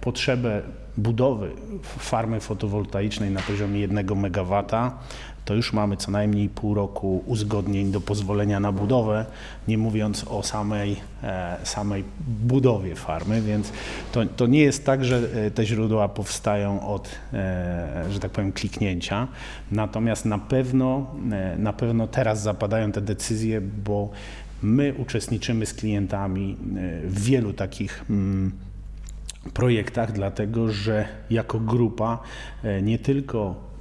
potrzebę 0.00 0.62
budowy 0.96 1.50
farmy 1.82 2.40
fotowoltaicznej 2.40 3.30
na 3.30 3.40
poziomie 3.40 3.80
1 3.80 3.98
MW, 3.98 4.64
to 5.44 5.54
już 5.54 5.72
mamy 5.72 5.96
co 5.96 6.10
najmniej 6.10 6.48
pół 6.48 6.74
roku 6.74 7.22
uzgodnień 7.26 7.92
do 7.92 8.00
pozwolenia 8.00 8.60
na 8.60 8.72
budowę, 8.72 9.26
nie 9.68 9.78
mówiąc 9.78 10.24
o 10.24 10.42
samej, 10.42 10.96
e, 11.22 11.56
samej 11.62 12.04
budowie 12.42 12.96
farmy, 12.96 13.42
więc 13.42 13.72
to, 14.12 14.26
to 14.26 14.46
nie 14.46 14.60
jest 14.60 14.86
tak, 14.86 15.04
że 15.04 15.16
e, 15.16 15.50
te 15.50 15.66
źródła 15.66 16.08
powstają 16.08 16.88
od, 16.88 17.08
e, 17.32 18.04
że 18.10 18.20
tak 18.20 18.30
powiem, 18.30 18.52
kliknięcia. 18.52 19.28
Natomiast 19.70 20.24
na 20.24 20.38
pewno, 20.38 21.06
e, 21.32 21.56
na 21.58 21.72
pewno 21.72 22.06
teraz 22.06 22.42
zapadają 22.42 22.92
te 22.92 23.00
decyzje, 23.00 23.60
bo 23.60 24.10
my 24.62 24.94
uczestniczymy 24.98 25.66
z 25.66 25.74
klientami 25.74 26.52
e, 26.52 27.06
w 27.06 27.24
wielu 27.24 27.52
takich 27.52 28.04
mm, 28.10 28.52
projektach, 29.50 30.12
dlatego 30.12 30.72
że 30.72 31.08
jako 31.30 31.60
grupa 31.60 32.18
e, 32.62 32.82
nie 32.82 32.98
tylko 32.98 33.72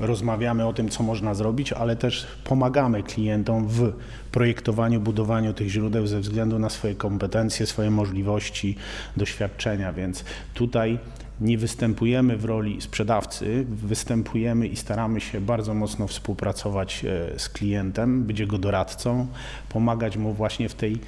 rozmawiamy 0.00 0.66
o 0.66 0.72
tym, 0.72 0.88
co 0.88 1.02
można 1.02 1.34
zrobić, 1.34 1.72
ale 1.72 1.96
też 1.96 2.26
pomagamy 2.44 3.02
klientom 3.02 3.68
w 3.68 3.92
projektowaniu, 4.32 5.00
budowaniu 5.00 5.52
tych 5.52 5.68
źródeł 5.68 6.06
ze 6.06 6.20
względu 6.20 6.58
na 6.58 6.70
swoje 6.70 6.94
kompetencje, 6.94 7.66
swoje 7.66 7.90
możliwości, 7.90 8.76
doświadczenia, 9.16 9.92
więc 9.92 10.24
tutaj 10.54 10.98
nie 11.40 11.58
występujemy 11.58 12.36
w 12.36 12.44
roli 12.44 12.80
sprzedawcy, 12.80 13.64
występujemy 13.68 14.66
i 14.66 14.76
staramy 14.76 15.20
się 15.20 15.40
bardzo 15.40 15.74
mocno 15.74 16.06
współpracować 16.06 17.04
e, 17.04 17.38
z 17.38 17.48
klientem, 17.48 18.24
być 18.24 18.38
jego 18.38 18.58
doradcą, 18.58 19.26
pomagać 19.68 20.16
mu 20.16 20.32
właśnie 20.32 20.68
w 20.68 20.74
tej 20.74 21.00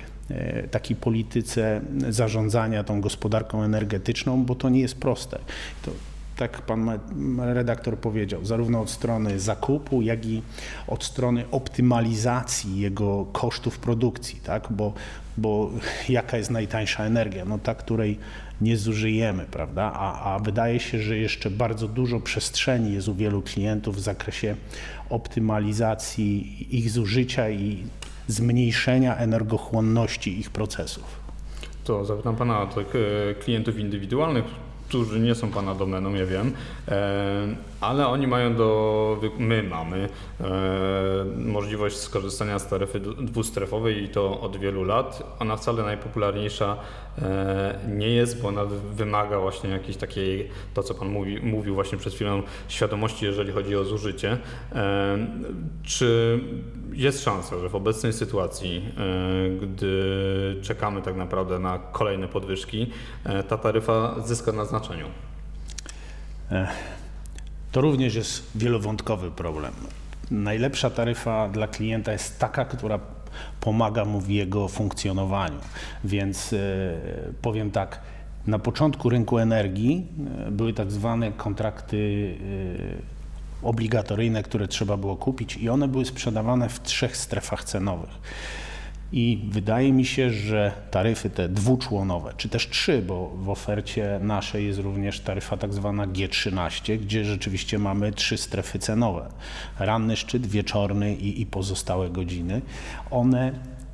takiej 0.71 0.97
polityce 0.97 1.81
zarządzania 2.09 2.85
tą 2.85 3.01
gospodarką 3.01 3.63
energetyczną, 3.63 4.45
bo 4.45 4.55
to 4.55 4.69
nie 4.69 4.81
jest 4.81 4.95
proste. 4.95 5.39
To, 5.83 5.91
tak 6.41 6.63
pan 6.63 6.91
redaktor 7.39 7.99
powiedział, 7.99 8.45
zarówno 8.45 8.81
od 8.81 8.91
strony 8.91 9.41
zakupu, 9.41 10.03
jak 10.03 10.27
i 10.27 10.43
od 10.87 11.05
strony 11.05 11.45
optymalizacji 11.51 12.81
jego 12.81 13.27
kosztów 13.33 13.79
produkcji, 13.79 14.41
tak? 14.45 14.69
bo, 14.71 14.93
bo 15.39 15.71
jaka 16.09 16.37
jest 16.37 16.51
najtańsza 16.51 17.05
energia? 17.05 17.45
No 17.45 17.59
ta, 17.59 17.75
której 17.75 18.19
nie 18.61 18.77
zużyjemy, 18.77 19.45
prawda? 19.51 19.93
A, 19.95 20.35
a 20.35 20.39
wydaje 20.39 20.81
się, 20.81 20.99
że 20.99 21.17
jeszcze 21.17 21.51
bardzo 21.51 21.89
dużo 21.89 22.21
przestrzeni 22.21 22.93
jest 22.95 23.09
u 23.09 23.15
wielu 23.15 23.43
klientów 23.43 23.97
w 23.97 24.01
zakresie 24.01 24.57
optymalizacji 25.11 26.67
ich 26.79 26.91
zużycia 26.91 27.51
i 27.51 27.85
zmniejszenia 28.31 29.17
energochłonności 29.17 30.41
ich 30.41 30.51
procesów. 30.51 31.21
To 31.85 32.05
zapytam 32.05 32.37
Pana 32.37 32.63
o 32.63 32.65
e, 32.65 33.35
klientów 33.35 33.79
indywidualnych, 33.79 34.45
którzy 34.89 35.21
nie 35.21 35.35
są 35.35 35.51
Pana 35.51 35.75
domeną, 35.75 36.15
ja 36.15 36.27
wiem, 36.27 36.53
e, 36.89 37.70
ale 37.81 38.07
oni 38.09 38.27
mają 38.27 38.57
do, 38.57 39.21
my 39.39 39.63
mamy 39.63 40.09
e, 40.41 40.45
możliwość 41.37 41.97
skorzystania 41.97 42.59
z 42.59 42.67
taryfy 42.69 43.01
dwustrefowej 43.01 44.05
i 44.05 44.09
to 44.09 44.41
od 44.41 44.57
wielu 44.57 44.85
lat. 44.85 45.37
Ona 45.39 45.57
wcale 45.57 45.83
najpopularniejsza 45.83 46.77
e, 47.19 47.79
nie 47.89 48.09
jest, 48.09 48.43
bo 48.43 48.49
ona 48.49 48.65
wy- 48.65 48.95
wymaga 48.95 49.41
właśnie 49.41 49.71
jakiejś 49.71 49.97
takiej, 49.97 50.49
to 50.75 50.83
co 50.83 50.95
Pan 50.95 51.09
mówi, 51.09 51.41
mówił 51.43 51.75
właśnie 51.75 51.99
przed 51.99 52.15
chwilą, 52.15 52.43
świadomości, 52.69 53.25
jeżeli 53.25 53.53
chodzi 53.53 53.77
o 53.77 53.85
zużycie. 53.85 54.37
E, 54.75 55.19
Czy 55.85 56.41
jest 56.93 57.25
szansa, 57.25 57.59
że 57.59 57.69
w 57.69 57.75
obecnej 57.75 58.13
sytuacji, 58.13 58.85
e, 58.99 59.51
gdy 59.51 60.57
czekamy 60.63 61.03
tak 61.03 61.17
naprawdę 61.17 61.59
na 61.59 61.79
kolejne 61.79 62.29
podwyżki, 62.29 62.87
e, 63.25 63.43
ta 63.43 63.57
taryfa 63.59 64.15
zyska 64.25 64.53
na 64.53 64.65
znaczeniu? 64.65 65.07
To 67.73 67.81
również 67.81 68.15
jest 68.15 68.51
wielowątkowy 68.55 69.31
problem. 69.31 69.73
Najlepsza 70.31 70.91
taryfa 70.91 71.49
dla 71.49 71.69
klienta 71.69 72.13
jest 72.13 72.39
taka, 72.39 72.65
która 72.65 72.99
pomaga 73.61 74.05
mu 74.05 74.21
w 74.21 74.29
jego 74.29 74.69
funkcjonowaniu. 74.69 75.59
Więc 76.05 76.53
e, 76.53 76.57
powiem 77.43 77.71
tak, 77.71 78.01
na 78.47 78.59
początku 78.59 79.09
rynku 79.09 79.39
energii 79.39 80.07
e, 80.47 80.51
były 80.51 80.73
tak 80.73 80.93
zwane 80.93 81.33
kontrakty 81.33 82.35
e, 83.63 83.67
obligatoryjne, 83.67 84.43
które 84.43 84.69
trzeba 84.69 84.97
było 84.97 85.17
kupić 85.17 85.57
i 85.57 85.69
one 85.69 85.89
były 85.89 86.05
sprzedawane 86.05 86.69
w 86.69 86.83
trzech 86.83 87.17
strefach 87.17 87.65
cenowych. 87.65 88.11
I 89.13 89.41
wydaje 89.51 89.93
mi 89.93 90.05
się, 90.05 90.31
że 90.31 90.73
taryfy 90.91 91.31
te 91.31 91.49
dwuczłonowe, 91.49 92.33
czy 92.37 92.49
też 92.49 92.69
trzy, 92.69 93.03
bo 93.03 93.33
w 93.37 93.51
ofercie 93.51 94.21
naszej 94.23 94.67
jest 94.67 94.79
również 94.79 95.21
taryfa 95.21 95.57
tak 95.57 95.75
zwana 95.75 96.07
G13, 96.07 96.99
gdzie 96.99 97.25
rzeczywiście 97.25 97.79
mamy 97.79 98.13
trzy 98.13 98.37
strefy 98.37 98.79
cenowe. 98.79 99.29
Ranny 99.79 100.17
szczyt, 100.17 100.47
wieczorny 100.47 101.15
i, 101.15 101.41
i 101.41 101.47
pozostałe 101.47 102.11
godziny. 102.11 102.63
One 103.11 103.53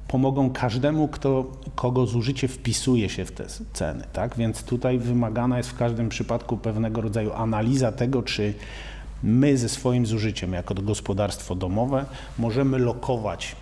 pomogą 0.09 0.51
każdemu, 0.51 1.09
kto, 1.09 1.53
kogo 1.75 2.07
zużycie 2.07 2.49
wpisuje 2.49 3.09
się 3.09 3.25
w 3.25 3.33
te 3.33 3.47
ceny. 3.73 4.05
Tak? 4.13 4.37
Więc 4.37 4.63
tutaj 4.63 4.99
wymagana 4.99 5.57
jest 5.57 5.71
w 5.71 5.77
każdym 5.77 6.09
przypadku 6.09 6.57
pewnego 6.57 7.01
rodzaju 7.01 7.33
analiza 7.33 7.93
tego, 7.93 8.23
czy 8.23 8.55
my 9.23 9.59
ze 9.59 9.69
swoim 9.69 10.07
zużyciem 10.07 10.53
jako 10.53 10.75
gospodarstwo 10.75 11.55
domowe 11.55 12.05
możemy 12.39 12.79
lokować 12.79 13.57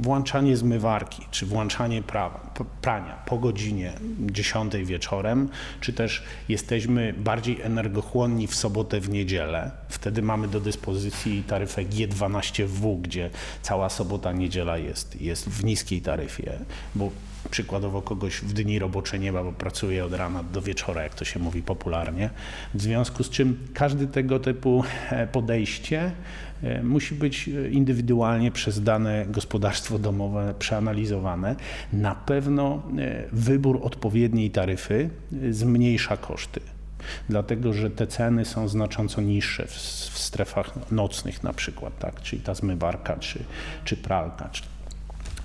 włączanie 0.00 0.56
zmywarki, 0.56 1.26
czy 1.30 1.46
włączanie 1.46 2.02
prawa, 2.02 2.54
prania 2.82 3.22
po 3.26 3.38
godzinie 3.38 3.92
10 4.20 4.72
wieczorem, 4.84 5.48
czy 5.80 5.92
też 5.92 6.22
jesteśmy 6.48 7.14
bardziej 7.18 7.60
energochłonni 7.62 8.46
w 8.46 8.54
sobotę, 8.54 9.00
w 9.00 9.08
niedzielę. 9.08 9.70
Wtedy 9.88 10.22
mamy 10.22 10.48
do 10.48 10.60
dyspozycji 10.60 11.42
taryfę 11.42 11.84
G12W, 11.84 13.00
gdzie 13.00 13.30
cała 13.62 13.88
sobota, 13.88 14.32
niedziela 14.32 14.78
jest, 14.78 15.20
jest 15.20 15.48
w 15.48 15.64
niskiej 15.64 16.00
taryfie, 16.02 16.52
bo 16.94 17.10
przykładowo 17.50 18.02
kogoś 18.02 18.40
w 18.40 18.52
dni 18.52 18.78
robocze 18.78 19.18
nie 19.18 19.32
ma, 19.32 19.44
bo 19.44 19.52
pracuje 19.52 20.04
od 20.04 20.14
rana 20.14 20.42
do 20.42 20.62
wieczora, 20.62 21.02
jak 21.02 21.14
to 21.14 21.24
się 21.24 21.40
mówi 21.40 21.62
popularnie. 21.62 22.30
W 22.74 22.82
związku 22.82 23.24
z 23.24 23.30
czym 23.30 23.58
każdy 23.74 24.06
tego 24.06 24.38
typu 24.38 24.84
e, 25.10 25.26
podejście 25.26 26.12
e, 26.62 26.82
musi 26.82 27.14
być 27.14 27.48
e, 27.48 27.70
indywidualnie 27.70 28.50
przez 28.50 28.82
dane 28.82 29.26
gospodarstwo 29.28 29.98
domowe 29.98 30.54
przeanalizowane. 30.58 31.56
Na 31.92 32.14
pewno 32.14 32.82
wybór 33.32 33.80
odpowiedniej 33.82 34.50
taryfy 34.50 35.10
zmniejsza 35.50 36.16
koszty. 36.16 36.60
dlatego 37.28 37.72
że 37.72 37.90
te 37.90 38.06
ceny 38.06 38.44
są 38.44 38.68
znacząco 38.68 39.20
niższe 39.20 39.66
w, 39.66 39.72
w 40.12 40.18
strefach 40.18 40.90
nocnych 40.92 41.42
na 41.42 41.52
przykład, 41.52 41.98
tak? 41.98 42.22
czyli 42.22 42.42
ta 42.42 42.54
zmywarka, 42.54 43.16
czy, 43.16 43.44
czy 43.84 43.96
pralka, 43.96 44.48
czy 44.48 44.62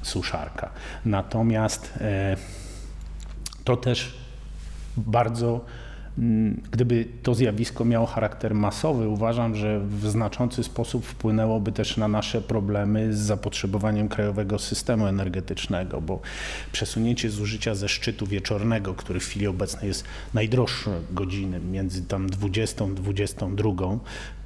suszarka. 0.06 0.70
Natomiast 1.06 1.94
e, 2.02 2.38
to 3.64 3.78
też 3.78 4.18
bardzo 4.98 5.66
gdyby 6.72 7.06
to 7.24 7.36
zjawisko 7.36 7.86
miało 7.86 8.06
charakter 8.06 8.56
masowy, 8.56 9.08
uważam, 9.08 9.56
że 9.56 9.80
w 9.80 10.10
znaczący 10.10 10.64
sposób 10.64 11.06
wpłynęłoby 11.06 11.72
też 11.72 11.98
na 11.98 12.08
nasze 12.08 12.42
problemy 12.42 13.14
z 13.14 13.18
zapotrzebowaniem 13.18 14.10
krajowego 14.10 14.60
systemu 14.60 15.08
energetycznego, 15.08 16.02
bo 16.02 16.20
przesunięcie 16.72 17.30
zużycia 17.30 17.76
ze 17.76 17.90
szczytu 17.90 18.28
wieczornego, 18.28 18.94
który 18.94 19.20
w 19.20 19.24
chwili 19.24 19.48
obecnej 19.48 19.88
jest 19.88 20.04
najdroższy 20.34 20.90
godziny, 21.12 21.60
między 21.60 22.02
tam 22.02 22.30
20 22.30 22.86
a 22.86 22.88
22, 22.88 23.72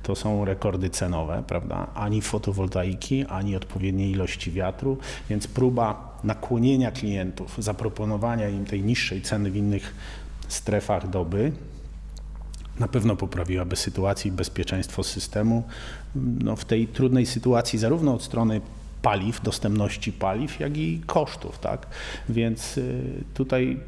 to 0.04 0.16
są 0.16 0.46
rekordy 0.46 0.90
cenowe, 0.90 1.44
prawda? 1.48 1.88
Ani 1.96 2.22
fotowoltaiki, 2.22 3.26
ani 3.26 3.56
odpowiedniej 3.56 4.12
ilości 4.12 4.52
wiatru, 4.52 4.98
więc 5.30 5.48
próba 5.48 6.18
nakłonienia 6.24 6.92
klientów, 6.92 7.56
zaproponowania 7.58 8.50
im 8.50 8.66
tej 8.66 8.84
niższej 8.84 9.22
ceny 9.22 9.52
w 9.52 9.56
innych 9.56 9.94
strefach 10.54 11.10
doby 11.10 11.52
na 12.80 12.88
pewno 12.88 13.16
poprawiłaby 13.16 13.76
sytuację 13.76 14.32
i 14.32 14.32
bezpieczeństwo 14.32 15.04
systemu 15.04 15.64
no, 16.16 16.56
w 16.56 16.66
tej 16.66 16.88
trudnej 16.88 17.26
sytuacji, 17.26 17.80
zarówno 17.80 18.14
od 18.14 18.24
strony 18.24 18.62
paliw, 19.02 19.42
dostępności 19.42 20.14
paliw, 20.14 20.60
jak 20.60 20.78
i 20.78 21.02
kosztów. 21.06 21.60
Tak? 21.60 21.88
Więc 22.30 22.78
y, 22.78 23.24
tutaj 23.34 23.80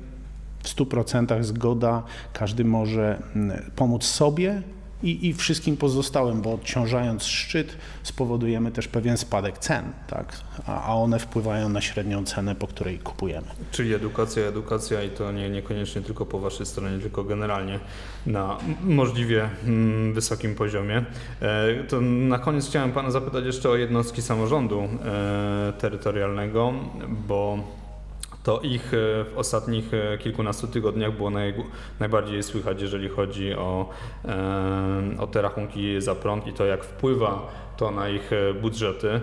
w 0.63 0.75
100% 0.75 1.43
zgoda, 1.43 2.03
każdy 2.33 2.65
może 2.65 3.21
mm, 3.35 3.71
pomóc 3.75 4.03
sobie 4.03 4.61
i, 5.03 5.27
i 5.27 5.33
wszystkim 5.33 5.77
pozostałym, 5.77 6.41
bo 6.41 6.53
odciążając 6.53 7.25
szczyt 7.25 7.77
spowodujemy 8.03 8.71
też 8.71 8.87
pewien 8.87 9.17
spadek 9.17 9.57
cen, 9.57 9.85
tak? 10.07 10.35
a, 10.67 10.83
a 10.83 10.95
one 10.95 11.19
wpływają 11.19 11.69
na 11.69 11.81
średnią 11.81 12.25
cenę, 12.25 12.55
po 12.55 12.67
której 12.67 12.99
kupujemy. 12.99 13.47
Czyli 13.71 13.93
edukacja, 13.93 14.43
edukacja 14.43 15.03
i 15.03 15.09
to 15.09 15.31
nie, 15.31 15.49
niekoniecznie 15.49 16.01
tylko 16.01 16.25
po 16.25 16.39
Waszej 16.39 16.65
stronie, 16.65 16.99
tylko 16.99 17.23
generalnie 17.23 17.79
na 18.25 18.57
możliwie 18.83 19.49
mm, 19.65 20.13
wysokim 20.13 20.55
poziomie. 20.55 21.05
E, 21.41 21.83
to 21.83 22.01
na 22.01 22.39
koniec 22.39 22.67
chciałem 22.67 22.91
Pana 22.91 23.11
zapytać 23.11 23.45
jeszcze 23.45 23.69
o 23.69 23.75
jednostki 23.75 24.21
samorządu 24.21 24.81
e, 24.81 25.73
terytorialnego, 25.79 26.73
bo 27.27 27.59
to 28.43 28.61
ich 28.61 28.93
e, 28.93 29.23
w 29.23 29.33
ostatnich 29.35 29.93
e, 29.93 30.17
kilkunastu 30.17 30.67
tygodniach 30.67 31.17
było 31.17 31.29
naj, 31.29 31.53
najbardziej 31.99 32.43
słychać, 32.43 32.81
jeżeli 32.81 33.09
chodzi 33.09 33.53
o, 33.53 33.89
e, 34.25 35.19
o 35.19 35.27
te 35.27 35.41
rachunki 35.41 36.01
za 36.01 36.15
prąd 36.15 36.47
i 36.47 36.53
to, 36.53 36.65
jak 36.65 36.83
wpływa 36.83 37.61
to 37.77 37.91
na 37.91 38.09
ich 38.09 38.31
budżety. 38.61 39.21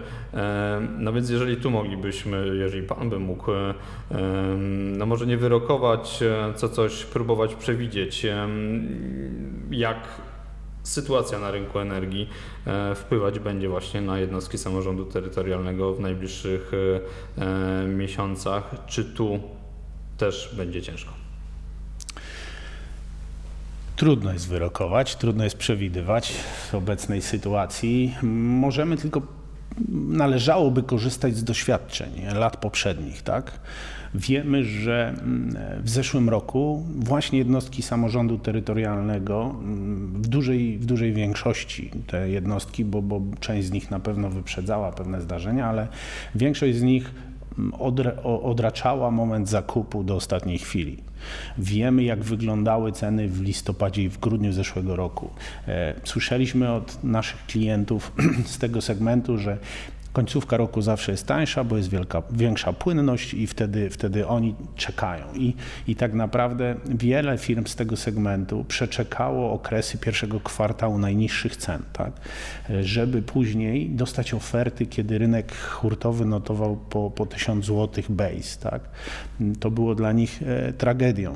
No 0.99 1.13
więc 1.13 1.31
jeżeli 1.31 1.57
tu 1.57 1.71
moglibyśmy, 1.71 2.57
jeżeli 2.59 2.83
Pan 2.83 3.11
by 3.11 3.19
mógł, 3.19 3.51
no 4.97 5.07
może 5.07 5.27
nie 5.27 5.37
wyrokować, 5.37 6.21
co 6.57 6.69
coś 6.69 7.05
próbować 7.05 7.55
przewidzieć, 7.55 8.27
jak 9.71 9.99
sytuacja 10.89 11.39
na 11.39 11.51
rynku 11.51 11.79
energii 11.79 12.29
e, 12.67 12.95
wpływać 12.95 13.39
będzie 13.39 13.69
właśnie 13.69 14.01
na 14.01 14.19
jednostki 14.19 14.59
samorządu 14.59 15.05
terytorialnego 15.05 15.95
w 15.95 16.01
najbliższych 16.01 16.73
e, 17.39 17.45
e, 17.45 17.87
miesiącach. 17.89 18.75
Czy 18.87 19.05
tu 19.05 19.41
też 20.19 20.55
będzie 20.57 20.83
ciężko? 20.83 21.13
Trudno 23.97 24.33
jest 24.33 24.49
wyrokować, 24.49 25.17
trudno 25.17 25.45
jest 25.45 25.57
przewidywać 25.57 26.33
w 26.71 26.75
obecnej 26.75 27.23
sytuacji. 27.23 28.15
Możemy 28.23 28.97
tylko, 28.97 29.23
należałoby 30.09 30.83
korzystać 30.83 31.37
z 31.37 31.45
doświadczeń 31.45 32.11
lat 32.35 32.57
poprzednich, 32.57 33.23
tak? 33.23 33.61
Wiemy, 34.15 34.65
że 34.65 35.09
mm, 35.09 35.57
w 35.83 35.91
zeszłym 35.91 36.29
roku 36.29 36.85
właśnie 36.95 37.39
jednostki 37.39 37.83
samorządu 37.83 38.39
terytorialnego 38.39 39.55
mm, 39.63 40.23
w 40.23 40.29
dużej, 40.29 40.79
w 40.79 40.87
dużej 40.87 41.13
większości 41.13 41.91
te 42.07 42.31
jednostki, 42.31 42.85
bo, 42.85 43.03
bo 43.03 43.23
część 43.41 43.69
z 43.69 43.71
nich 43.71 43.91
na 43.91 44.01
pewno 44.01 44.31
wyprzedzała 44.31 44.93
pewne 44.93 45.21
zdarzenia, 45.21 45.67
ale 45.67 45.89
większość 46.35 46.77
z 46.77 46.83
nich 46.83 47.15
odraczała 48.43 49.11
moment 49.11 49.49
zakupu 49.49 50.05
do 50.05 50.15
ostatniej 50.15 50.59
chwili. 50.59 50.97
Wiemy, 51.59 52.05
jak 52.05 52.25
wyglądały 52.25 52.93
ceny 52.93 53.29
w 53.29 53.41
listopadzie 53.41 54.03
i 54.03 54.09
w 54.09 54.19
grudniu 54.19 54.53
zeszłego 54.53 54.97
roku. 54.97 55.31
E, 55.69 55.95
słyszeliśmy 56.05 56.73
od 56.73 57.05
naszych 57.05 57.47
klientów 57.47 58.13
z 58.45 58.59
tego 58.59 58.81
segmentu, 58.81 59.39
że 59.39 59.59
Końcówka 60.13 60.57
roku 60.57 60.83
zawsze 60.83 61.13
jest 61.13 61.27
tańsza, 61.27 61.65
bo 61.65 61.77
jest 61.77 61.91
wielka, 61.91 62.23
większa 62.31 62.73
płynność 62.73 63.35
i 63.35 63.47
wtedy, 63.47 63.91
wtedy 63.91 64.27
oni 64.27 64.55
czekają. 64.77 65.25
I, 65.35 65.55
I 65.87 65.97
tak 65.97 66.15
naprawdę 66.15 66.75
wiele 66.85 67.39
firm 67.39 67.67
z 67.67 67.77
tego 67.77 67.97
segmentu 67.97 68.65
przeczekało 68.69 69.53
okresy 69.53 69.99
pierwszego 69.99 70.41
kwartału 70.41 70.99
najniższych 70.99 71.57
cen, 71.57 71.83
tak? 71.93 72.13
żeby 72.83 73.23
później 73.23 73.91
dostać 73.91 74.35
oferty, 74.35 74.87
kiedy 74.87 75.19
rynek 75.19 75.57
hurtowy 75.57 76.25
notował 76.25 76.77
po, 76.77 77.11
po 77.11 77.27
1000 77.27 77.67
zł 77.67 78.05
base. 78.09 78.61
Tak? 78.61 78.81
To 79.61 79.71
było 79.71 79.95
dla 79.95 80.13
nich 80.13 80.43
e, 80.43 80.73
tragedią. 80.73 81.35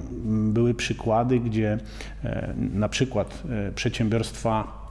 Były 0.52 0.74
przykłady, 0.74 1.40
gdzie 1.40 1.78
e, 2.24 2.54
na 2.56 2.88
przykład 2.88 3.42
e, 3.68 3.72
przedsiębiorstwa 3.72 4.81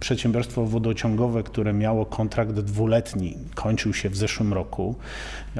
przedsiębiorstwo 0.00 0.64
wodociągowe, 0.66 1.42
które 1.42 1.72
miało 1.72 2.06
kontrakt 2.06 2.52
dwuletni, 2.52 3.36
kończył 3.54 3.94
się 3.94 4.10
w 4.10 4.16
zeszłym 4.16 4.52
roku. 4.52 4.94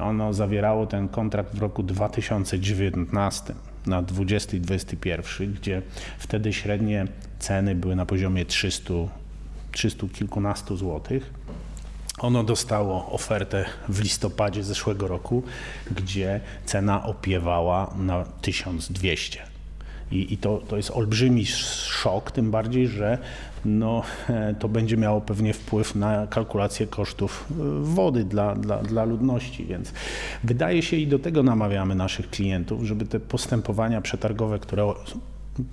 Ono 0.02 0.32
zawierało 0.32 0.86
ten 0.86 1.08
kontrakt 1.08 1.54
w 1.54 1.58
roku 1.58 1.82
2019 1.82 3.54
na 3.86 4.02
20 4.02 4.56
i 4.56 4.60
21, 4.60 5.52
gdzie 5.52 5.82
wtedy 6.18 6.52
średnie 6.52 7.06
ceny 7.38 7.74
były 7.74 7.96
na 7.96 8.06
poziomie 8.06 8.44
300, 8.44 8.94
300 9.72 10.06
kilkunastu 10.08 10.76
złotych. 10.76 11.34
Ono 12.18 12.44
dostało 12.44 13.10
ofertę 13.10 13.64
w 13.88 14.00
listopadzie 14.00 14.64
zeszłego 14.64 15.08
roku, 15.08 15.42
gdzie 15.90 16.40
cena 16.64 17.06
opiewała 17.06 17.94
na 17.96 18.24
1200. 18.24 19.53
I, 20.12 20.32
i 20.32 20.36
to, 20.36 20.62
to 20.68 20.76
jest 20.76 20.90
olbrzymi 20.90 21.46
szok, 21.46 22.30
tym 22.30 22.50
bardziej, 22.50 22.88
że 22.88 23.18
no, 23.64 24.02
to 24.60 24.68
będzie 24.68 24.96
miało 24.96 25.20
pewnie 25.20 25.52
wpływ 25.52 25.94
na 25.94 26.26
kalkulację 26.26 26.86
kosztów 26.86 27.44
e, 27.50 27.54
wody 27.82 28.24
dla, 28.24 28.54
dla, 28.54 28.82
dla 28.82 29.04
ludności, 29.04 29.64
więc 29.66 29.92
wydaje 30.44 30.82
się 30.82 30.96
i 30.96 31.06
do 31.06 31.18
tego 31.18 31.42
namawiamy 31.42 31.94
naszych 31.94 32.30
klientów, 32.30 32.82
żeby 32.82 33.06
te 33.06 33.20
postępowania 33.20 34.00
przetargowe, 34.00 34.58
które 34.58 34.92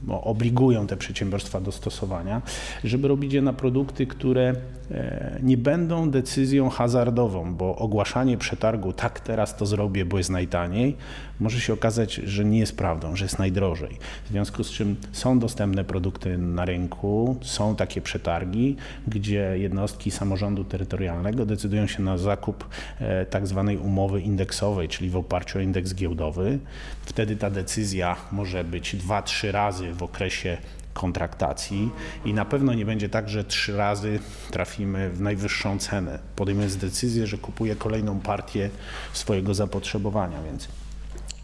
obligują 0.07 0.87
te 0.87 0.97
przedsiębiorstwa 0.97 1.61
do 1.61 1.71
stosowania, 1.71 2.41
żeby 2.83 3.07
robić 3.07 3.33
je 3.33 3.41
na 3.41 3.53
produkty, 3.53 4.07
które 4.07 4.55
e, 4.91 5.39
nie 5.43 5.57
będą 5.57 6.09
decyzją 6.09 6.69
hazardową, 6.69 7.55
bo 7.55 7.75
ogłaszanie 7.75 8.37
przetargu, 8.37 8.93
tak 8.93 9.19
teraz 9.19 9.55
to 9.57 9.65
zrobię, 9.65 10.05
bo 10.05 10.17
jest 10.17 10.29
najtaniej, 10.29 10.97
może 11.41 11.61
się 11.61 11.73
okazać, 11.73 12.13
że 12.13 12.45
nie 12.45 12.59
jest 12.59 12.77
prawdą, 12.77 13.15
że 13.15 13.25
jest 13.25 13.39
najdrożej. 13.39 13.97
W 14.25 14.29
związku 14.29 14.63
z 14.63 14.71
czym 14.71 14.95
są 15.11 15.39
dostępne 15.39 15.83
produkty 15.83 16.37
na 16.37 16.65
rynku, 16.65 17.37
są 17.41 17.75
takie 17.75 18.01
przetargi, 18.01 18.75
gdzie 19.07 19.53
jednostki 19.57 20.11
samorządu 20.11 20.63
terytorialnego 20.63 21.45
decydują 21.45 21.87
się 21.87 22.03
na 22.03 22.17
zakup 22.17 22.69
e, 22.99 23.25
tak 23.25 23.47
zwanej 23.47 23.77
umowy 23.77 24.21
indeksowej, 24.21 24.87
czyli 24.87 25.09
w 25.09 25.17
oparciu 25.17 25.59
o 25.59 25.61
indeks 25.61 25.93
giełdowy. 25.93 26.59
Wtedy 27.05 27.35
ta 27.35 27.49
decyzja 27.49 28.15
może 28.31 28.63
być 28.63 28.95
dwa, 28.95 29.21
trzy 29.21 29.51
razy 29.51 29.93
w 29.93 30.03
okresie 30.03 30.57
kontraktacji 30.93 31.89
i 32.25 32.33
na 32.33 32.45
pewno 32.45 32.73
nie 32.73 32.85
będzie 32.85 33.09
tak, 33.09 33.29
że 33.29 33.43
trzy 33.43 33.77
razy 33.77 34.19
trafimy 34.51 35.09
w 35.09 35.21
najwyższą 35.21 35.79
cenę. 35.79 36.19
Podejmując 36.35 36.77
decyzję, 36.77 37.27
że 37.27 37.37
kupuje 37.37 37.75
kolejną 37.75 38.19
partię 38.19 38.69
swojego 39.13 39.53
zapotrzebowania, 39.53 40.43
więc 40.43 40.67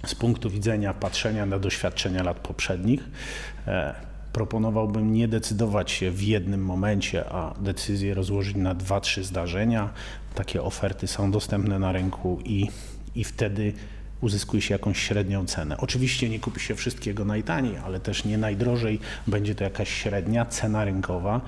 z 0.09 0.15
punktu 0.15 0.49
widzenia 0.49 0.93
patrzenia 0.93 1.45
na 1.45 1.59
doświadczenia 1.59 2.23
lat 2.23 2.39
poprzednich, 2.39 3.03
e, 3.67 3.95
proponowałbym 4.33 5.13
nie 5.13 5.27
decydować 5.27 5.91
się 5.91 6.11
w 6.11 6.21
jednym 6.21 6.65
momencie, 6.65 7.29
a 7.29 7.53
decyzję 7.59 8.13
rozłożyć 8.13 8.55
na 8.55 8.73
dwa, 8.73 9.01
trzy 9.01 9.23
zdarzenia. 9.23 9.89
Takie 10.35 10.63
oferty 10.63 11.07
są 11.07 11.31
dostępne 11.31 11.79
na 11.79 11.91
rynku 11.91 12.39
i, 12.45 12.67
i 13.15 13.23
wtedy 13.23 13.73
uzyskuje 14.21 14.61
się 14.61 14.73
jakąś 14.73 14.99
średnią 14.99 15.45
cenę. 15.45 15.77
Oczywiście 15.77 16.29
nie 16.29 16.39
kupi 16.39 16.59
się 16.59 16.75
wszystkiego 16.75 17.25
najtaniej, 17.25 17.77
ale 17.77 17.99
też 17.99 18.25
nie 18.25 18.37
najdrożej. 18.37 18.99
Będzie 19.27 19.55
to 19.55 19.63
jakaś 19.63 19.89
średnia 19.89 20.45
cena 20.45 20.85
rynkowa, 20.85 21.41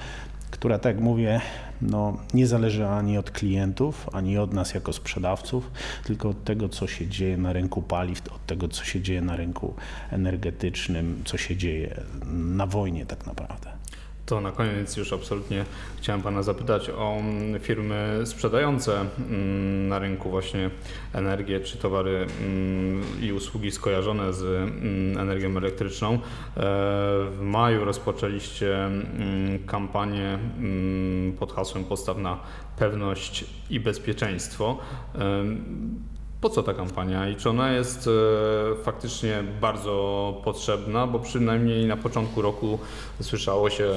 która, 0.51 0.79
tak 0.79 0.95
jak 0.95 1.03
mówię, 1.03 1.41
no, 1.81 2.17
nie 2.33 2.47
zależy 2.47 2.87
ani 2.87 3.17
od 3.17 3.31
klientów, 3.31 4.09
ani 4.13 4.37
od 4.37 4.53
nas 4.53 4.73
jako 4.73 4.93
sprzedawców, 4.93 5.71
tylko 6.03 6.29
od 6.29 6.43
tego, 6.43 6.69
co 6.69 6.87
się 6.87 7.07
dzieje 7.07 7.37
na 7.37 7.53
rynku 7.53 7.81
paliw, 7.81 8.21
od 8.33 8.45
tego, 8.45 8.67
co 8.67 8.83
się 8.83 9.01
dzieje 9.01 9.21
na 9.21 9.35
rynku 9.35 9.73
energetycznym, 10.11 11.21
co 11.25 11.37
się 11.37 11.55
dzieje 11.55 12.01
na 12.31 12.65
wojnie 12.65 13.05
tak 13.05 13.25
naprawdę. 13.25 13.78
To 14.29 14.41
na 14.41 14.51
koniec 14.51 14.97
już 14.97 15.13
absolutnie 15.13 15.65
chciałem 15.97 16.21
Pana 16.21 16.43
zapytać 16.43 16.89
o 16.89 17.17
mm, 17.19 17.59
firmy 17.59 18.21
sprzedające 18.25 18.99
mm, 18.99 19.87
na 19.87 19.99
rynku 19.99 20.29
właśnie 20.29 20.69
energię 21.13 21.59
czy 21.59 21.77
towary 21.77 22.27
mm, 22.41 23.03
i 23.21 23.33
usługi 23.33 23.71
skojarzone 23.71 24.33
z 24.33 24.71
energią 25.19 25.57
elektryczną. 25.57 26.13
E, 26.13 26.19
w 26.57 27.39
maju 27.41 27.85
rozpoczęliście 27.85 28.89
kampanię 29.65 30.39
pod 31.39 31.53
hasłem 31.53 31.85
Postaw 31.85 32.17
na 32.17 32.39
pewność 32.77 33.45
i 33.69 33.79
bezpieczeństwo. 33.79 34.77
Po 36.41 36.49
co 36.49 36.63
ta 36.63 36.73
kampania 36.73 37.29
i 37.29 37.35
czy 37.35 37.49
ona 37.49 37.71
jest 37.71 38.07
e, 38.07 38.83
faktycznie 38.83 39.43
bardzo 39.61 40.41
potrzebna? 40.43 41.07
Bo 41.07 41.19
przynajmniej 41.19 41.85
na 41.85 41.97
początku 41.97 42.41
roku 42.41 42.79
słyszało 43.21 43.69
się 43.69 43.93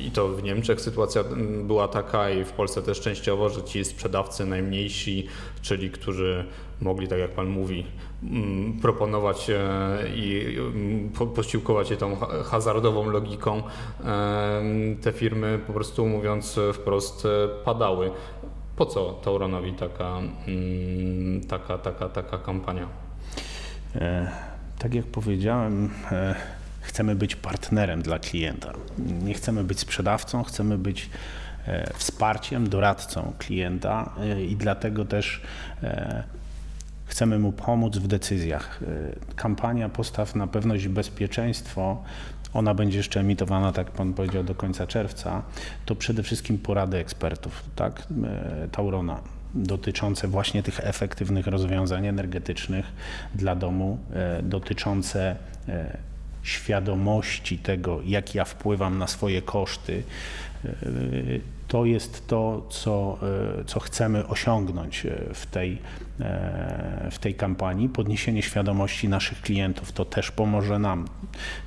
i 0.00 0.10
to 0.10 0.28
w 0.28 0.42
Niemczech 0.42 0.80
sytuacja 0.80 1.24
była 1.62 1.88
taka 1.88 2.30
i 2.30 2.44
w 2.44 2.52
Polsce 2.52 2.82
też 2.82 3.00
częściowo, 3.00 3.48
że 3.48 3.62
ci 3.62 3.84
sprzedawcy 3.84 4.46
najmniejsi, 4.46 5.26
czyli 5.62 5.90
którzy 5.90 6.44
mogli, 6.80 7.08
tak 7.08 7.18
jak 7.18 7.30
Pan 7.30 7.46
mówi, 7.46 7.86
proponować 8.82 9.50
e, 9.50 9.58
i 10.14 10.56
posiłkować 11.34 11.88
się 11.88 11.96
tą 11.96 12.16
hazardową 12.44 13.10
logiką, 13.10 13.62
te 15.02 15.12
firmy 15.12 15.60
po 15.66 15.72
prostu 15.72 16.06
mówiąc 16.06 16.60
wprost 16.72 17.26
padały. 17.64 18.10
Po 18.76 18.86
co 18.86 19.12
Tauronowi 19.12 19.72
taka, 19.72 20.18
mm, 20.46 21.40
taka, 21.48 21.78
taka, 21.78 22.08
taka 22.08 22.38
kampania? 22.38 22.88
E, 23.94 24.30
tak 24.78 24.94
jak 24.94 25.06
powiedziałem, 25.06 25.90
e, 26.12 26.34
chcemy 26.80 27.16
być 27.16 27.36
partnerem 27.36 28.02
dla 28.02 28.18
klienta. 28.18 28.72
Nie 29.22 29.34
chcemy 29.34 29.64
być 29.64 29.80
sprzedawcą, 29.80 30.42
chcemy 30.42 30.78
być 30.78 31.10
e, 31.66 31.92
wsparciem, 31.94 32.68
doradcą 32.68 33.32
klienta 33.38 34.14
i 34.48 34.56
dlatego 34.56 35.04
też 35.04 35.40
chcemy 37.06 37.38
mu 37.38 37.52
pomóc 37.52 37.96
w 37.98 38.06
decyzjach. 38.06 38.80
Kampania 39.36 39.88
Postaw 39.88 40.34
na 40.34 40.46
pewność 40.46 40.84
i 40.84 40.88
bezpieczeństwo 40.88 42.02
ona 42.54 42.74
będzie 42.74 42.98
jeszcze 42.98 43.20
emitowana, 43.20 43.72
tak 43.72 43.90
Pan 43.90 44.14
powiedział, 44.14 44.44
do 44.44 44.54
końca 44.54 44.86
czerwca, 44.86 45.42
to 45.86 45.94
przede 45.94 46.22
wszystkim 46.22 46.58
porady 46.58 46.96
ekspertów, 46.96 47.64
tak, 47.76 48.06
e, 48.24 48.68
Taurona 48.72 49.20
dotyczące 49.54 50.28
właśnie 50.28 50.62
tych 50.62 50.80
efektywnych 50.80 51.46
rozwiązań 51.46 52.06
energetycznych 52.06 52.86
dla 53.34 53.56
domu, 53.56 53.98
e, 54.12 54.42
dotyczące 54.42 55.36
e, 55.68 55.98
świadomości 56.42 57.58
tego, 57.58 58.00
jak 58.04 58.34
ja 58.34 58.44
wpływam 58.44 58.98
na 58.98 59.06
swoje 59.06 59.42
koszty, 59.42 60.02
to 61.68 61.84
jest 61.84 62.26
to, 62.26 62.66
co, 62.70 63.18
co 63.66 63.80
chcemy 63.80 64.26
osiągnąć 64.26 65.06
w 65.34 65.46
tej, 65.46 65.78
w 67.10 67.18
tej 67.20 67.34
kampanii. 67.34 67.88
Podniesienie 67.88 68.42
świadomości 68.42 69.08
naszych 69.08 69.40
klientów 69.40 69.92
to 69.92 70.04
też 70.04 70.30
pomoże 70.30 70.78
nam, 70.78 71.04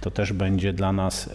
to 0.01 0.11
też 0.11 0.33
będzie 0.33 0.73
dla 0.73 0.93
nas 0.93 1.29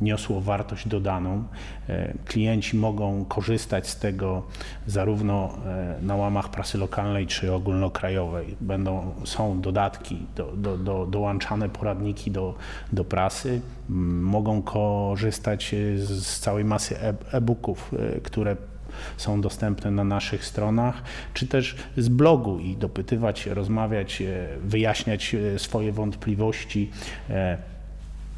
niosło 0.00 0.40
wartość 0.40 0.88
dodaną. 0.88 1.44
E, 1.88 2.12
klienci 2.24 2.76
mogą 2.76 3.24
korzystać 3.24 3.88
z 3.88 3.98
tego 3.98 4.42
zarówno 4.86 5.54
e, 5.66 5.98
na 6.02 6.16
łamach 6.16 6.50
prasy 6.50 6.78
lokalnej 6.78 7.26
czy 7.26 7.52
ogólnokrajowej. 7.52 8.56
Będą, 8.60 9.14
są 9.24 9.60
dodatki, 9.60 10.26
do, 10.36 10.52
do, 10.56 10.78
do, 10.78 11.06
dołączane 11.06 11.68
poradniki 11.68 12.30
do, 12.30 12.54
do 12.92 13.04
prasy. 13.04 13.60
Mogą 13.88 14.62
korzystać 14.62 15.74
z 15.96 16.40
całej 16.40 16.64
masy 16.64 16.98
e-booków, 17.32 17.90
które 18.22 18.56
są 19.16 19.40
dostępne 19.40 19.90
na 19.90 20.04
naszych 20.04 20.44
stronach, 20.44 21.02
czy 21.34 21.46
też 21.46 21.76
z 21.96 22.08
blogu 22.08 22.58
i 22.58 22.76
dopytywać, 22.76 23.46
rozmawiać, 23.46 24.22
wyjaśniać 24.62 25.36
swoje 25.56 25.92
wątpliwości 25.92 26.90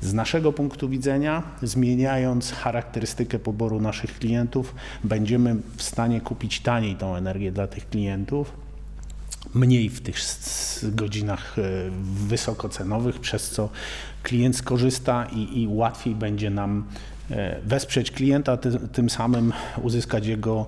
z 0.02 0.12
naszego 0.12 0.52
punktu 0.52 0.88
widzenia, 0.88 1.42
zmieniając 1.62 2.52
charakterystykę 2.52 3.38
poboru 3.38 3.80
naszych 3.80 4.18
klientów, 4.18 4.74
będziemy 5.04 5.56
w 5.76 5.82
stanie 5.82 6.20
kupić 6.20 6.60
taniej 6.60 6.96
tą 6.96 7.16
energię 7.16 7.52
dla 7.52 7.66
tych 7.66 7.88
klientów, 7.88 8.52
mniej 9.54 9.88
w 9.88 10.00
tych 10.00 10.16
godzinach 10.82 11.58
e, 11.58 11.62
wysokocenowych, 12.02 13.20
przez 13.20 13.50
co 13.50 13.68
klient 14.22 14.56
skorzysta 14.56 15.26
i, 15.32 15.62
i 15.62 15.68
łatwiej 15.68 16.14
będzie 16.14 16.50
nam 16.50 16.84
e, 16.84 17.21
wesprzeć 17.64 18.10
klienta, 18.10 18.56
ty, 18.56 18.88
tym 18.92 19.10
samym 19.10 19.52
uzyskać 19.82 20.26
jego 20.26 20.66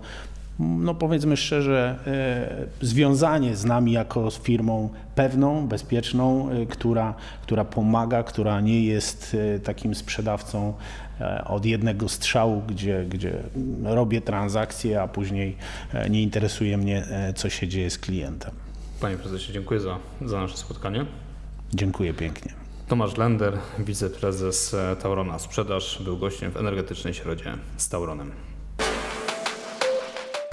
no 0.59 0.94
powiedzmy 0.94 1.37
szczerze, 1.37 1.98
e, 2.07 2.87
związanie 2.87 3.57
z 3.57 3.64
nami 3.64 3.92
jako 3.92 4.31
z 4.31 4.38
firmą 4.38 4.88
pewną, 5.14 5.68
bezpieczną, 5.68 6.50
e, 6.50 6.66
która, 6.66 7.14
która 7.42 7.64
pomaga, 7.64 8.22
która 8.22 8.61
nie 8.61 8.85
jest 8.85 9.37
e, 9.55 9.59
takim 9.59 9.94
sprzedawcą 9.94 10.74
od 11.46 11.64
jednego 11.64 12.09
strzału, 12.09 12.62
gdzie, 12.68 13.05
gdzie 13.09 13.33
robię 13.85 14.20
transakcje, 14.20 15.03
a 15.03 15.09
później 15.09 15.57
nie 16.11 16.22
interesuje 16.22 16.77
mnie, 16.77 17.05
co 17.35 17.50
się 17.50 17.68
dzieje 17.68 17.90
z 17.90 17.98
klientem. 17.98 18.50
Panie 19.00 19.16
prezesie, 19.16 19.53
dziękuję 19.53 19.81
za, 19.81 19.98
za 20.24 20.40
nasze 20.40 20.57
spotkanie. 20.57 21.05
Dziękuję 21.74 22.14
pięknie. 22.14 22.63
Tomasz 22.88 23.16
Lender, 23.16 23.59
wiceprezes 23.79 24.77
Taurona 25.03 25.38
Sprzedaż, 25.38 26.03
był 26.03 26.18
gościem 26.18 26.53
w 26.53 26.57
energetycznej 26.57 27.14
środzie 27.14 27.59
z 27.77 27.88
Tauronem. 27.88 28.33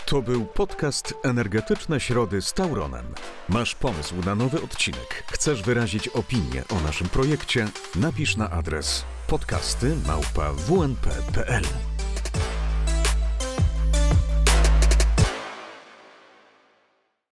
To 0.06 0.22
był 0.22 0.46
podcast 0.46 1.14
Energetyczne 1.24 2.00
Środy 2.00 2.42
z 2.42 2.54
Tauronem. 2.54 3.06
Masz 3.50 3.76
pomysł 3.76 4.16
na 4.26 4.36
nowy 4.36 4.62
odcinek? 4.62 5.24
Chcesz 5.32 5.64
wyrazić 5.64 6.08
opinię 6.08 6.64
o 6.70 6.80
naszym 6.80 7.10
projekcie? 7.10 7.68
Napisz 7.96 8.38
na 8.38 8.50
adres 8.50 9.06
podcasty 9.28 9.96
małpa 10.08 10.54
wnp.pl 10.54 11.64